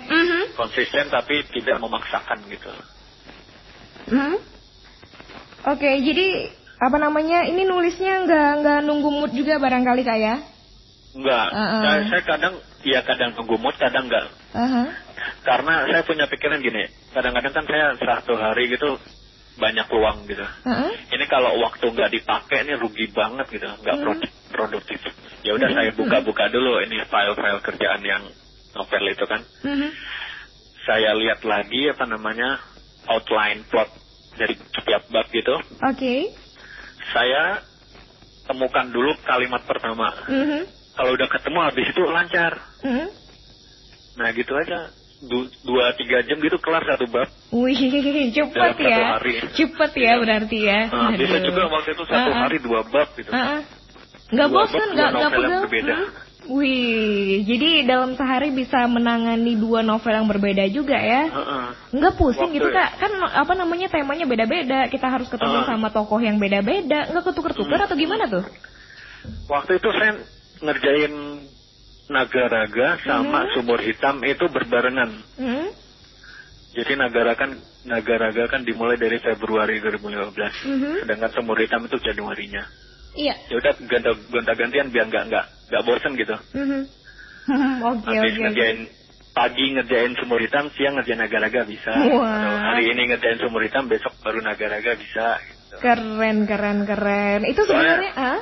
Mhm. 0.02 0.42
Konsisten 0.54 1.09
tapi 1.09 1.42
tidak 1.50 1.81
memaksakan 1.81 2.45
gitu. 2.47 2.73
Mhm. 4.12 4.35
Oke, 5.62 5.90
jadi 6.02 6.26
apa 6.76 6.99
namanya? 6.99 7.47
Ini 7.47 7.62
nulisnya 7.64 8.26
nggak 8.26 8.50
nggak 8.61 8.78
nunggu 8.83 9.11
mood 9.11 9.33
juga 9.33 9.57
barangkali 9.57 10.02
kak 10.02 10.19
ya? 10.19 10.37
Enggak. 11.12 11.47
Uh-uh. 11.52 11.81
Saya, 11.85 12.00
saya 12.09 12.23
kadang 12.25 12.54
ya 12.83 13.00
kadang 13.04 13.31
nunggu 13.37 13.57
mood, 13.57 13.76
kadang 13.78 14.11
enggak. 14.11 14.26
Aha. 14.52 14.85
Karena 15.47 15.87
saya 15.87 16.02
punya 16.02 16.26
pikiran 16.26 16.59
gini, 16.59 16.83
kadang-kadang 17.14 17.52
kan 17.54 17.64
saya 17.69 17.87
satu 17.97 18.35
hari 18.35 18.66
gitu 18.69 18.99
banyak 19.54 19.87
peluang 19.87 20.26
gitu. 20.26 20.42
Aha. 20.42 20.88
Ini 21.14 21.25
kalau 21.31 21.54
waktu 21.62 21.85
nggak 21.87 22.11
dipakai 22.11 22.66
ini 22.66 22.75
rugi 22.75 23.07
banget 23.14 23.47
gitu, 23.52 23.69
nggak 23.71 23.97
Hmm. 23.97 24.02
produ- 24.02 24.35
produktif. 24.50 24.99
Ya 25.42 25.52
udah 25.58 25.68
saya 25.75 25.90
buka-buka 25.99 26.49
dulu 26.50 26.78
ini 26.87 27.02
file-file 27.06 27.61
kerjaan 27.62 28.02
yang 28.02 28.22
novel 28.75 29.04
itu 29.11 29.25
kan. 29.26 29.40
Mhm. 29.66 29.88
Saya 30.82 31.14
lihat 31.14 31.46
lagi 31.46 31.87
apa 31.90 32.04
namanya 32.11 32.58
outline 33.06 33.62
plot 33.70 33.90
dari 34.38 34.54
setiap 34.58 35.06
bab 35.11 35.26
gitu. 35.30 35.54
Oke. 35.82 36.34
Saya 37.14 37.62
temukan 38.46 38.87
dulu 38.90 39.14
kalimat 39.22 39.62
pertama. 39.66 40.11
Mhm. 40.26 40.62
Kalau 40.92 41.11
udah 41.16 41.28
ketemu 41.30 41.58
habis 41.62 41.87
itu 41.88 42.02
lancar. 42.06 42.52
Mhm. 42.82 43.06
Nah 44.18 44.28
gitu 44.34 44.52
aja. 44.56 44.90
Du- 45.22 45.54
dua 45.62 45.94
tiga 45.94 46.18
jam 46.26 46.34
gitu 46.42 46.58
kelar 46.58 46.82
satu 46.82 47.06
bab. 47.06 47.30
Wih, 47.54 47.78
cepet 48.34 48.50
Dalam 48.58 48.75
satu 48.75 48.82
ya. 48.90 49.06
hari. 49.14 49.34
Cepet 49.54 49.90
ya 49.94 50.12
berarti 50.18 50.58
ya. 50.66 50.80
Nah, 50.90 51.14
bisa 51.14 51.38
juga 51.46 51.62
waktu 51.70 51.94
itu 51.94 52.04
satu 52.11 52.31
ah. 52.35 52.38
hari 52.42 52.59
dua 52.59 52.81
bab 52.90 53.14
gitu. 53.14 53.31
Ah. 53.31 53.62
Nggak 54.33 54.49
bosan, 54.49 54.88
nggak 54.90 55.11
nggak 55.12 55.31
pegel. 55.31 55.61
berbeda. 55.68 55.95
Hmm? 55.95 56.11
Wih, 56.42 57.47
jadi 57.47 57.87
dalam 57.87 58.18
sehari 58.18 58.51
bisa 58.51 58.90
menangani 58.90 59.55
dua 59.55 59.79
novel 59.79 60.11
yang 60.11 60.27
berbeda 60.27 60.66
juga 60.68 60.99
ya? 60.99 61.31
Heeh. 61.31 61.64
Nggak 61.95 62.18
pusing 62.18 62.51
Waktu 62.51 62.59
gitu 62.59 62.68
ya? 62.68 62.77
kak? 62.83 62.90
Kan 62.99 63.12
apa 63.23 63.53
namanya 63.55 63.87
temanya 63.87 64.27
beda-beda. 64.27 64.90
Kita 64.90 65.07
harus 65.07 65.31
ketemu 65.31 65.62
Ah. 65.62 65.66
sama 65.71 65.95
tokoh 65.95 66.18
yang 66.18 66.42
beda-beda. 66.42 67.14
Nggak 67.14 67.31
ketuker-tuker 67.31 67.79
Hmm. 67.79 67.87
atau 67.87 67.95
gimana 67.95 68.27
tuh? 68.27 68.42
Waktu 69.47 69.79
itu 69.79 69.88
saya 69.92 70.12
ngerjain 70.59 71.14
Nagaraga 72.11 72.99
sama 73.07 73.47
Mhm. 73.47 73.51
Sumur 73.55 73.79
Hitam 73.79 74.18
itu 74.27 74.45
berbarengan. 74.51 75.11
Hmm? 75.38 75.71
Jadi 76.75 76.92
Nagara 76.99 77.33
kan 77.33 77.55
Nagaraga 77.87 78.51
kan 78.51 78.66
dimulai 78.66 78.99
dari 78.99 79.16
Februari 79.16 79.79
2015. 79.79 80.53
Mhm. 80.66 81.07
Sedangkan 81.07 81.31
Sumur 81.31 81.57
Hitam 81.57 81.87
itu 81.87 81.97
Januarinya. 82.03 82.66
Iya. 83.12 83.35
Ya 83.53 83.55
udah 83.61 83.72
gonta 83.85 84.11
gonta 84.33 84.53
gantian 84.57 84.88
biar 84.88 85.07
nggak 85.09 85.25
nggak 85.29 85.44
nggak 85.68 85.83
bosen 85.85 86.12
gitu. 86.16 86.37
Mhm. 86.62 86.81
Oke 87.83 88.07
oke. 88.14 88.38
ngerjain 88.38 88.87
pagi 89.35 89.75
ngerjain 89.75 90.14
Sumur 90.14 90.38
Hitam, 90.38 90.70
siang 90.79 90.94
ngerjain 90.94 91.18
Nagaraga 91.18 91.66
bisa. 91.66 91.90
Wah. 91.90 92.38
Atau 92.38 92.53
hari 92.55 92.85
ini 92.87 93.03
ngerjain 93.11 93.42
Sumur 93.42 93.66
Hitam, 93.66 93.90
besok 93.90 94.14
baru 94.22 94.38
Nagaraga 94.40 94.94
bisa. 94.94 95.42
Gitu. 95.42 95.75
Keren 95.83 96.46
keren 96.46 96.87
keren. 96.87 97.40
Itu 97.42 97.66
sebenarnya 97.66 98.12
ah? 98.14 98.38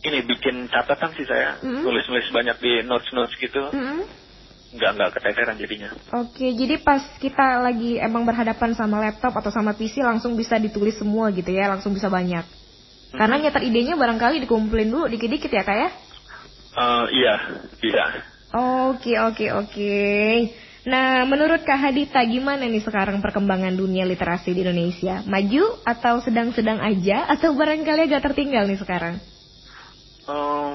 Ini 0.00 0.22
bikin 0.22 0.70
catatan 0.70 1.12
sih 1.18 1.26
saya, 1.26 1.58
Mhm. 1.60 1.82
nulis-nulis 1.82 2.30
banyak 2.30 2.56
di 2.62 2.72
notes-notes 2.86 3.34
gitu. 3.36 3.62
Mhm. 3.74 4.24
nggak 4.66 4.90
nggak 4.98 5.10
keteteran 5.16 5.56
jadinya. 5.56 5.90
Oke, 6.12 6.52
jadi 6.52 6.76
pas 6.82 7.00
kita 7.16 7.62
lagi 7.64 7.96
emang 7.96 8.26
berhadapan 8.26 8.74
sama 8.74 8.98
laptop 8.98 9.32
atau 9.32 9.48
sama 9.48 9.72
PC 9.72 10.02
langsung 10.04 10.36
bisa 10.36 10.58
ditulis 10.58 10.98
semua 10.98 11.30
gitu 11.32 11.48
ya, 11.48 11.70
langsung 11.70 11.94
bisa 11.96 12.10
banyak. 12.12 12.44
Karena 13.16 13.36
nyetar 13.40 13.62
idenya 13.64 13.96
barangkali 13.96 14.44
dikumpulin 14.44 14.88
dulu 14.92 15.04
dikit-dikit 15.08 15.50
ya 15.50 15.64
kak 15.64 15.76
ya? 15.76 15.88
Eh, 16.76 17.04
iya, 17.16 17.34
bisa. 17.80 18.04
Oke, 18.56 19.12
oke, 19.18 19.46
oke. 19.52 19.96
Nah, 20.86 21.26
menurut 21.26 21.66
Kak 21.66 21.82
Hadita 21.82 22.22
gimana 22.30 22.62
nih 22.62 22.78
sekarang 22.78 23.18
perkembangan 23.18 23.74
dunia 23.74 24.06
literasi 24.06 24.54
di 24.54 24.62
Indonesia? 24.62 25.18
Maju 25.26 25.82
atau 25.82 26.22
sedang-sedang 26.22 26.78
aja 26.78 27.26
atau 27.26 27.58
barangkali 27.58 28.06
agak 28.06 28.22
tertinggal 28.22 28.70
nih 28.70 28.78
sekarang? 28.78 29.18
Eh, 30.30 30.72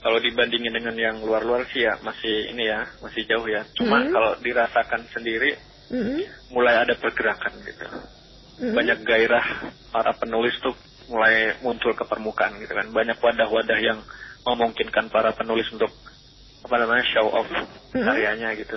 kalau 0.00 0.18
dibandingin 0.24 0.72
dengan 0.72 0.96
yang 0.96 1.16
luar-luar 1.20 1.68
sih 1.76 1.84
ya 1.84 2.00
masih 2.00 2.56
ini 2.56 2.72
ya 2.72 2.88
masih 3.04 3.28
jauh 3.28 3.44
ya. 3.44 3.68
Cuma 3.76 4.00
Mhm. 4.00 4.12
kalau 4.16 4.30
dirasakan 4.40 5.02
sendiri 5.12 5.60
Mm-mm. 5.92 6.20
mulai 6.48 6.88
ada 6.88 6.96
pergerakan 6.96 7.52
gitu. 7.68 7.84
Mm-mm. 8.64 8.74
Banyak 8.80 8.98
gairah 9.04 9.46
para 9.92 10.16
penulis 10.16 10.56
tuh 10.64 10.72
mulai 11.08 11.56
muncul 11.60 11.92
ke 11.92 12.04
permukaan 12.04 12.60
gitu 12.60 12.72
kan. 12.72 12.88
Banyak 12.88 13.18
wadah-wadah 13.18 13.78
yang 13.80 13.98
memungkinkan 14.44 15.08
para 15.08 15.32
penulis 15.32 15.66
untuk 15.72 15.90
apa 16.62 16.74
namanya 16.76 17.04
show 17.10 17.26
off 17.28 17.48
Mhm. 17.92 18.04
karyanya 18.04 18.48
gitu. 18.56 18.76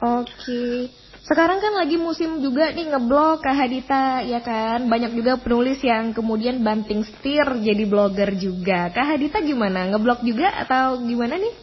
Oke. 0.00 0.88
Sekarang 1.20 1.60
kan 1.60 1.76
lagi 1.76 2.00
musim 2.00 2.40
juga 2.40 2.72
nih 2.72 2.88
ngeblog 2.88 3.44
Kak 3.44 3.52
Hadita 3.52 4.24
ya 4.24 4.40
kan. 4.40 4.88
Banyak 4.88 5.12
juga 5.12 5.36
penulis 5.36 5.76
yang 5.84 6.16
kemudian 6.16 6.64
banting 6.64 7.04
setir 7.04 7.44
jadi 7.60 7.84
blogger 7.84 8.32
juga. 8.34 8.88
Kak 8.90 9.06
Hadita 9.14 9.44
gimana? 9.44 9.92
Ngeblog 9.92 10.24
juga 10.24 10.48
atau 10.56 11.04
gimana 11.04 11.36
nih? 11.36 11.54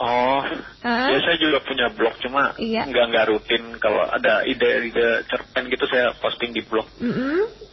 Oh, 0.00 0.40
ya 0.84 1.18
saya 1.20 1.36
juga 1.36 1.60
punya 1.60 1.92
blog 1.92 2.16
cuma 2.24 2.56
Iya. 2.56 2.88
nggak 2.88 3.04
nggak 3.12 3.26
rutin. 3.28 3.64
Kalau 3.76 4.00
ada 4.08 4.44
ide-ide 4.44 5.28
cerpen 5.28 5.68
gitu 5.68 5.84
saya 5.88 6.16
posting 6.20 6.52
di 6.52 6.64
blog. 6.64 6.88
Mm-mm. 7.00 7.69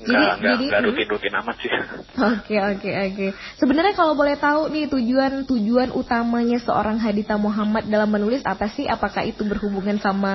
Nggak 0.00 0.08
Jadi- 0.08 0.40
nggak 0.40 0.54
jadi, 0.56 0.64
nggak 0.64 0.80
hmm. 0.80 0.88
rutin-rutin 0.88 1.34
amat 1.44 1.56
sih. 1.60 1.70
Oke 2.16 2.56
oke 2.56 2.90
oke. 2.90 3.26
Sebenarnya 3.60 3.92
kalau 3.92 4.16
boleh 4.16 4.40
tahu 4.40 4.72
nih 4.72 4.88
tujuan 4.88 5.44
tujuan 5.44 5.92
utamanya 5.92 6.56
seorang 6.64 6.96
Hadita 6.96 7.36
Muhammad 7.36 7.84
dalam 7.84 8.08
menulis 8.08 8.40
apa 8.48 8.72
sih? 8.72 8.88
Apakah 8.88 9.28
itu 9.28 9.44
berhubungan 9.44 10.00
sama 10.00 10.34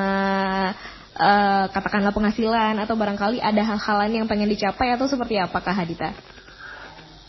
eh, 1.17 1.65
katakanlah 1.73 2.13
penghasilan 2.13 2.78
atau 2.78 2.93
barangkali 2.93 3.41
ada 3.41 3.62
hal-hal 3.65 3.95
lain 4.06 4.21
yang 4.21 4.28
pengen 4.30 4.54
dicapai 4.54 4.93
atau 4.93 5.10
seperti 5.10 5.41
apa 5.41 5.58
Kak 5.58 5.73
Hadita? 5.73 6.13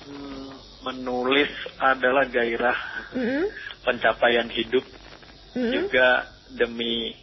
Hmm, 0.05 0.53
menulis 0.85 1.49
adalah 1.81 2.29
gairah 2.29 2.79
Mm-mm. 3.17 3.49
pencapaian 3.81 4.53
hidup 4.53 4.85
Mm-mm. 5.57 5.73
juga 5.73 6.29
demi 6.53 7.17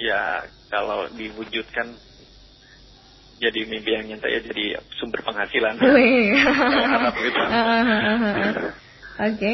ya 0.00 0.48
kalau 0.72 1.12
diwujudkan 1.12 1.92
jadi 3.42 3.60
mimpi 3.66 3.90
yang 3.90 4.06
nyata 4.06 4.30
ya 4.30 4.40
jadi 4.46 4.78
sumber 5.02 5.26
penghasilan. 5.26 5.74
Wih. 5.82 6.30
Harap 6.94 7.14
gitu. 7.18 7.40
Oke. 9.18 9.52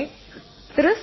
Terus? 0.77 1.01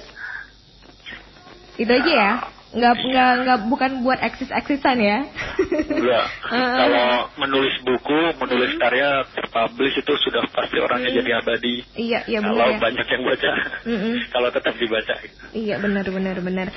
Itu 1.82 1.92
aja 1.92 2.12
ya? 2.14 2.32
Nggak 2.76 2.94
nggak 3.02 3.32
nggak 3.42 3.60
bukan 3.72 3.92
buat 4.04 4.20
eksis 4.20 4.52
eksisan 4.52 5.00
ya 5.00 5.24
Iya. 5.88 6.22
Kalau 6.82 7.08
menulis 7.40 7.76
buku, 7.82 8.20
menulis 8.38 8.76
karya 8.76 9.24
terpublish 9.32 9.96
itu 9.96 10.14
sudah 10.22 10.44
pasti 10.52 10.78
orangnya 10.78 11.10
Hmm. 11.10 11.20
jadi 11.20 11.32
abadi. 11.40 11.76
iya 11.96 12.20
iya 12.28 12.40
Kalau 12.44 12.54
benar 12.54 12.76
ya 12.76 12.80
banyak 12.82 13.08
yang 13.08 13.24
baca, 13.24 13.52
kalau 14.36 14.50
tetap 14.52 14.74
dibaca. 14.76 15.16
Iya 15.52 15.76
benar 15.80 16.06
benar 16.06 16.38
benar. 16.42 16.68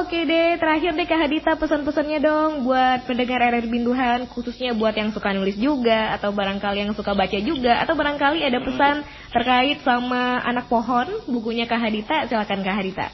Oke 0.00 0.24
deh, 0.24 0.56
terakhir 0.56 0.96
deh 0.96 1.04
Kak 1.04 1.20
Hadita 1.20 1.52
pesan-pesannya 1.54 2.18
dong 2.18 2.64
buat 2.64 3.04
pendengar 3.04 3.44
RR 3.44 3.66
Binduhan 3.68 4.24
khususnya 4.26 4.72
buat 4.72 4.96
yang 4.96 5.12
suka 5.12 5.36
nulis 5.36 5.54
juga 5.54 6.16
atau 6.16 6.32
barangkali 6.32 6.80
yang 6.80 6.92
suka 6.96 7.12
baca 7.12 7.38
juga 7.38 7.84
atau 7.84 7.92
barangkali 7.92 8.40
ada 8.40 8.58
pesan 8.58 9.04
terkait 9.30 9.84
sama 9.84 10.40
anak 10.40 10.66
pohon 10.66 11.06
bukunya 11.28 11.68
Kak 11.68 11.80
Hadita, 11.80 12.24
silakan 12.24 12.64
Kak 12.64 12.76
Hadita. 12.80 13.06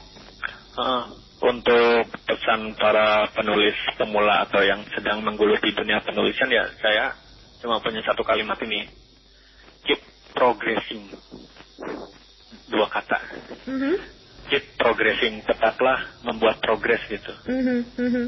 Heeh. 0.71 1.03
Untuk 1.41 2.05
pesan 2.23 2.77
para 2.77 3.25
penulis 3.33 3.73
pemula 3.97 4.45
atau 4.45 4.61
yang 4.61 4.85
sedang 4.93 5.25
menggeluti 5.25 5.73
dunia 5.73 5.97
penulisan 6.05 6.47
ya 6.47 6.69
saya 6.77 7.17
cuma 7.59 7.81
punya 7.81 8.05
satu 8.05 8.21
kalimat 8.21 8.57
ini 8.61 8.85
keep 9.83 9.97
progressing 10.33 11.09
dua 12.69 12.87
kata 12.87 13.19
Mhm. 13.65 13.93
keep 14.47 14.77
progressing 14.77 15.41
tetaplah 15.43 15.97
membuat 16.21 16.61
progres 16.61 17.01
gitu 17.09 17.33
Mhm, 17.45 17.77
mhm. 17.97 18.25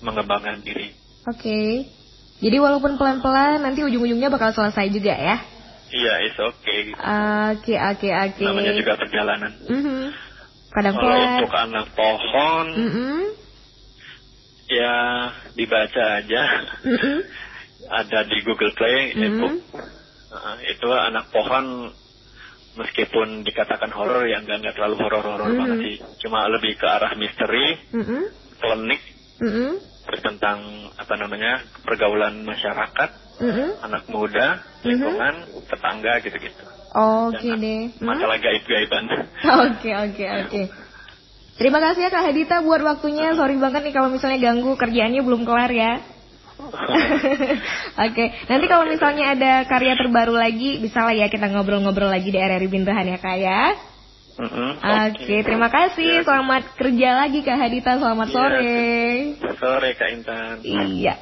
mengembangkan 0.00 0.60
diri 0.60 0.96
Oke. 1.26 1.90
Jadi 2.38 2.56
walaupun 2.62 2.94
pelan-pelan 2.94 3.66
nanti 3.66 3.82
ujung-ujungnya 3.82 4.30
bakal 4.30 4.54
selesai 4.54 4.94
juga 4.94 5.10
ya. 5.10 5.36
iya 5.90 6.14
it's 6.22 6.38
okay. 6.38 6.94
Oke 7.50 7.74
oke 7.74 8.08
oke. 8.08 8.44
namanya 8.44 8.72
juga 8.72 8.94
perjalanan 8.94 9.52
Mhm. 9.58 10.02
Kadang 10.76 10.92
kalau 10.92 11.08
pelan. 11.16 11.30
untuk 11.32 11.52
anak 11.56 11.86
pohon 11.96 12.66
Mhm. 12.68 13.16
ya 14.68 14.94
dibaca 15.56 16.04
aja 16.20 16.42
Mhm. 16.84 17.16
ada 17.88 18.18
di 18.28 18.36
Google 18.44 18.76
Play 18.76 19.16
Mhm. 19.16 19.24
ebook 19.24 19.56
Uh, 20.26 20.58
itu 20.68 20.90
anak 20.90 21.30
pohon 21.30 21.94
meskipun 22.74 23.40
dikatakan 23.40 23.88
horor 23.88 24.26
ya 24.26 24.42
nggak 24.42 24.58
nggak 24.58 24.74
terlalu 24.74 24.98
horor-horor 25.00 25.48
Mhm. 25.48 25.56
banget 25.56 25.78
sih 25.80 25.96
cuma 26.20 26.50
lebih 26.50 26.76
ke 26.76 26.84
arah 26.84 27.14
misteri 27.14 27.78
Mhm. 27.94 28.20
klinik 28.58 29.00
Mhm. 29.38 29.70
terus 29.80 29.95
tentang 30.22 30.58
apa 30.94 31.14
namanya 31.18 31.62
pergaulan 31.82 32.42
masyarakat 32.42 33.10
Mhm. 33.36 33.84
anak 33.84 34.08
muda 34.08 34.64
lingkungan 34.80 35.34
tetangga 35.68 36.24
gitu-gitu 36.24 36.64
Oke 36.96 37.44
Dan 37.44 37.60
deh. 37.60 37.82
Hmm? 38.00 38.06
masalah 38.08 38.40
gaib-gaiban 38.40 39.04
Oke 39.68 39.90
oke 39.92 40.24
oke. 40.24 40.62
Terima 41.56 41.80
kasih 41.80 42.08
ya 42.08 42.10
Kak 42.12 42.24
Hadita 42.28 42.60
buat 42.60 42.80
waktunya. 42.80 43.32
Sorry 43.32 43.56
banget 43.56 43.84
nih 43.84 43.92
kalau 43.92 44.08
misalnya 44.12 44.40
ganggu 44.40 44.76
kerjaannya 44.76 45.20
belum 45.24 45.44
kelar 45.44 45.72
ya. 45.72 46.04
Oke, 48.08 48.24
nanti 48.48 48.64
kalau 48.64 48.84
misalnya 48.88 49.36
ada 49.36 49.52
karya 49.64 49.92
terbaru 49.92 50.32
lagi, 50.32 50.80
bisa 50.80 51.04
lah 51.04 51.12
ya 51.12 51.28
kita 51.28 51.48
ngobrol-ngobrol 51.48 52.08
lagi 52.08 52.28
di 52.28 52.36
RRI 52.36 52.68
Bintahan 52.68 53.04
ya 53.04 53.18
Kak 53.20 53.36
ya. 53.36 53.60
Mm-mm, 54.36 54.70
Oke, 54.84 55.36
terima 55.40 55.72
kasih. 55.72 56.20
Ya. 56.20 56.24
Selamat 56.28 56.62
kerja 56.76 57.08
lagi 57.24 57.40
Kak 57.40 57.56
Hadita. 57.56 57.96
Selamat 57.96 58.28
Iya. 58.28 58.36
sore. 58.36 58.84
sore 59.56 59.90
Kak 59.96 60.08
Intan 60.12 60.56
Iya. 60.60 61.14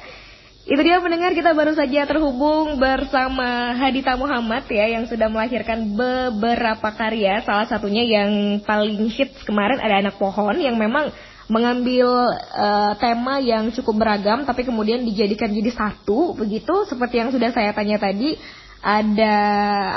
Itu 0.65 0.81
dia 0.81 0.97
pendengar 0.97 1.31
kita 1.37 1.53
baru 1.53 1.77
saja 1.77 2.09
terhubung 2.09 2.81
bersama 2.81 3.71
Hadita 3.77 4.17
Muhammad 4.17 4.65
ya 4.67 4.97
yang 4.97 5.05
sudah 5.07 5.29
melahirkan 5.31 5.95
beberapa 5.95 6.89
karya. 6.91 7.39
Salah 7.45 7.69
satunya 7.69 8.03
yang 8.03 8.59
paling 8.65 9.07
hits 9.07 9.45
kemarin 9.45 9.77
ada 9.79 10.01
anak 10.03 10.17
pohon 10.19 10.57
yang 10.59 10.75
memang 10.75 11.13
mengambil 11.47 12.33
eh, 12.33 12.93
tema 12.97 13.37
yang 13.37 13.69
cukup 13.69 14.01
beragam 14.01 14.43
tapi 14.49 14.65
kemudian 14.65 15.05
dijadikan 15.05 15.53
jadi 15.53 15.69
satu 15.71 16.33
begitu 16.33 16.89
seperti 16.89 17.21
yang 17.21 17.29
sudah 17.29 17.53
saya 17.53 17.69
tanya 17.69 18.01
tadi 18.01 18.33
ada 18.81 19.37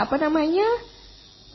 apa 0.04 0.20
namanya 0.20 0.68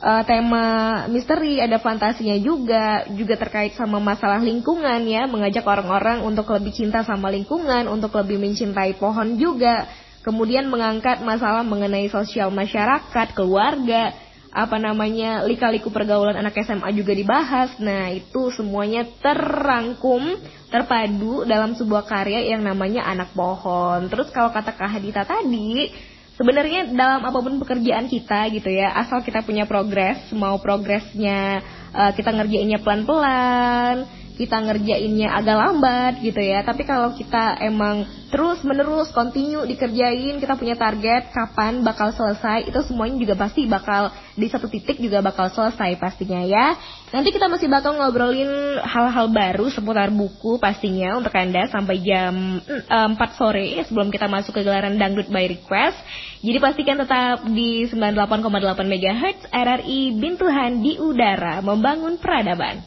eh, 0.04 0.22
tema 0.28 0.66
misteri, 1.08 1.64
ada 1.64 1.80
fantasinya 1.80 2.36
juga, 2.36 3.08
juga 3.16 3.40
terkait 3.40 3.72
sama 3.72 3.96
masalah 3.96 4.44
lingkungan 4.44 5.00
ya, 5.08 5.24
mengajak 5.24 5.64
orang-orang 5.64 6.20
untuk 6.20 6.52
lebih 6.52 6.76
cinta 6.76 7.00
sama 7.00 7.32
lingkungan, 7.32 7.88
untuk 7.88 8.12
lebih 8.20 8.36
mencintai 8.36 9.00
pohon 9.00 9.40
juga. 9.40 9.88
Kemudian 10.24 10.68
mengangkat 10.68 11.20
masalah 11.20 11.64
mengenai 11.64 12.08
sosial 12.08 12.48
masyarakat, 12.48 13.36
keluarga, 13.36 14.12
apa 14.54 14.78
namanya 14.78 15.42
lika-liku 15.42 15.90
pergaulan 15.90 16.38
anak 16.38 16.54
SMA 16.62 16.94
juga 16.94 17.10
dibahas. 17.10 17.74
Nah, 17.82 18.14
itu 18.14 18.54
semuanya 18.54 19.02
terrangkum, 19.18 20.38
terpadu 20.70 21.42
dalam 21.42 21.74
sebuah 21.74 22.06
karya 22.06 22.54
yang 22.54 22.62
namanya 22.62 23.02
Anak 23.02 23.34
Pohon. 23.34 24.06
Terus 24.06 24.30
kalau 24.30 24.54
kata 24.54 24.78
Kak 24.78 24.94
Hadita 24.94 25.26
tadi, 25.26 25.90
sebenarnya 26.34 26.90
dalam 26.90 27.22
apa 27.22 27.38
pun 27.38 27.58
pekerjaan 27.62 28.06
kita 28.10 28.50
gitu 28.54 28.70
ya, 28.70 28.94
asal 28.94 29.22
kita 29.22 29.42
punya 29.46 29.66
progres, 29.66 30.18
mau 30.34 30.58
progresnya 30.58 31.62
eh, 31.94 32.12
kita 32.14 32.30
ngerjainnya 32.34 32.82
pelan-pelan, 32.82 34.23
kita 34.34 34.58
ngerjainnya 34.58 35.30
agak 35.30 35.56
lambat 35.56 36.12
gitu 36.20 36.42
ya. 36.42 36.66
Tapi 36.66 36.82
kalau 36.82 37.14
kita 37.14 37.58
emang 37.62 38.06
terus 38.34 38.58
menerus 38.66 39.14
continue 39.14 39.62
dikerjain, 39.62 40.42
kita 40.42 40.58
punya 40.58 40.74
target 40.74 41.30
kapan 41.30 41.86
bakal 41.86 42.10
selesai, 42.10 42.66
itu 42.66 42.80
semuanya 42.82 43.16
juga 43.22 43.34
pasti 43.38 43.62
bakal 43.70 44.10
di 44.34 44.50
satu 44.50 44.66
titik 44.66 44.98
juga 44.98 45.22
bakal 45.22 45.48
selesai 45.54 45.94
pastinya 46.02 46.42
ya. 46.42 46.74
Nanti 47.14 47.30
kita 47.30 47.46
masih 47.46 47.70
bakal 47.70 47.94
ngobrolin 47.94 48.82
hal-hal 48.82 49.30
baru 49.30 49.70
seputar 49.70 50.10
buku 50.10 50.58
pastinya 50.58 51.14
untuk 51.14 51.30
Anda 51.30 51.70
sampai 51.70 51.96
jam 52.02 52.58
mm, 52.58 52.90
eh, 52.90 53.08
4 53.14 53.38
sore 53.38 53.78
sebelum 53.86 54.10
kita 54.10 54.26
masuk 54.26 54.50
ke 54.50 54.66
gelaran 54.66 54.98
Dangdut 54.98 55.30
by 55.30 55.46
Request. 55.46 55.96
Jadi 56.44 56.58
pastikan 56.60 56.98
tetap 57.00 57.46
di 57.48 57.88
98,8 57.88 58.84
MHz 58.84 59.38
RRI 59.48 60.00
Bintuhan 60.18 60.84
di 60.84 61.00
udara 61.00 61.64
membangun 61.64 62.20
peradaban. 62.20 62.84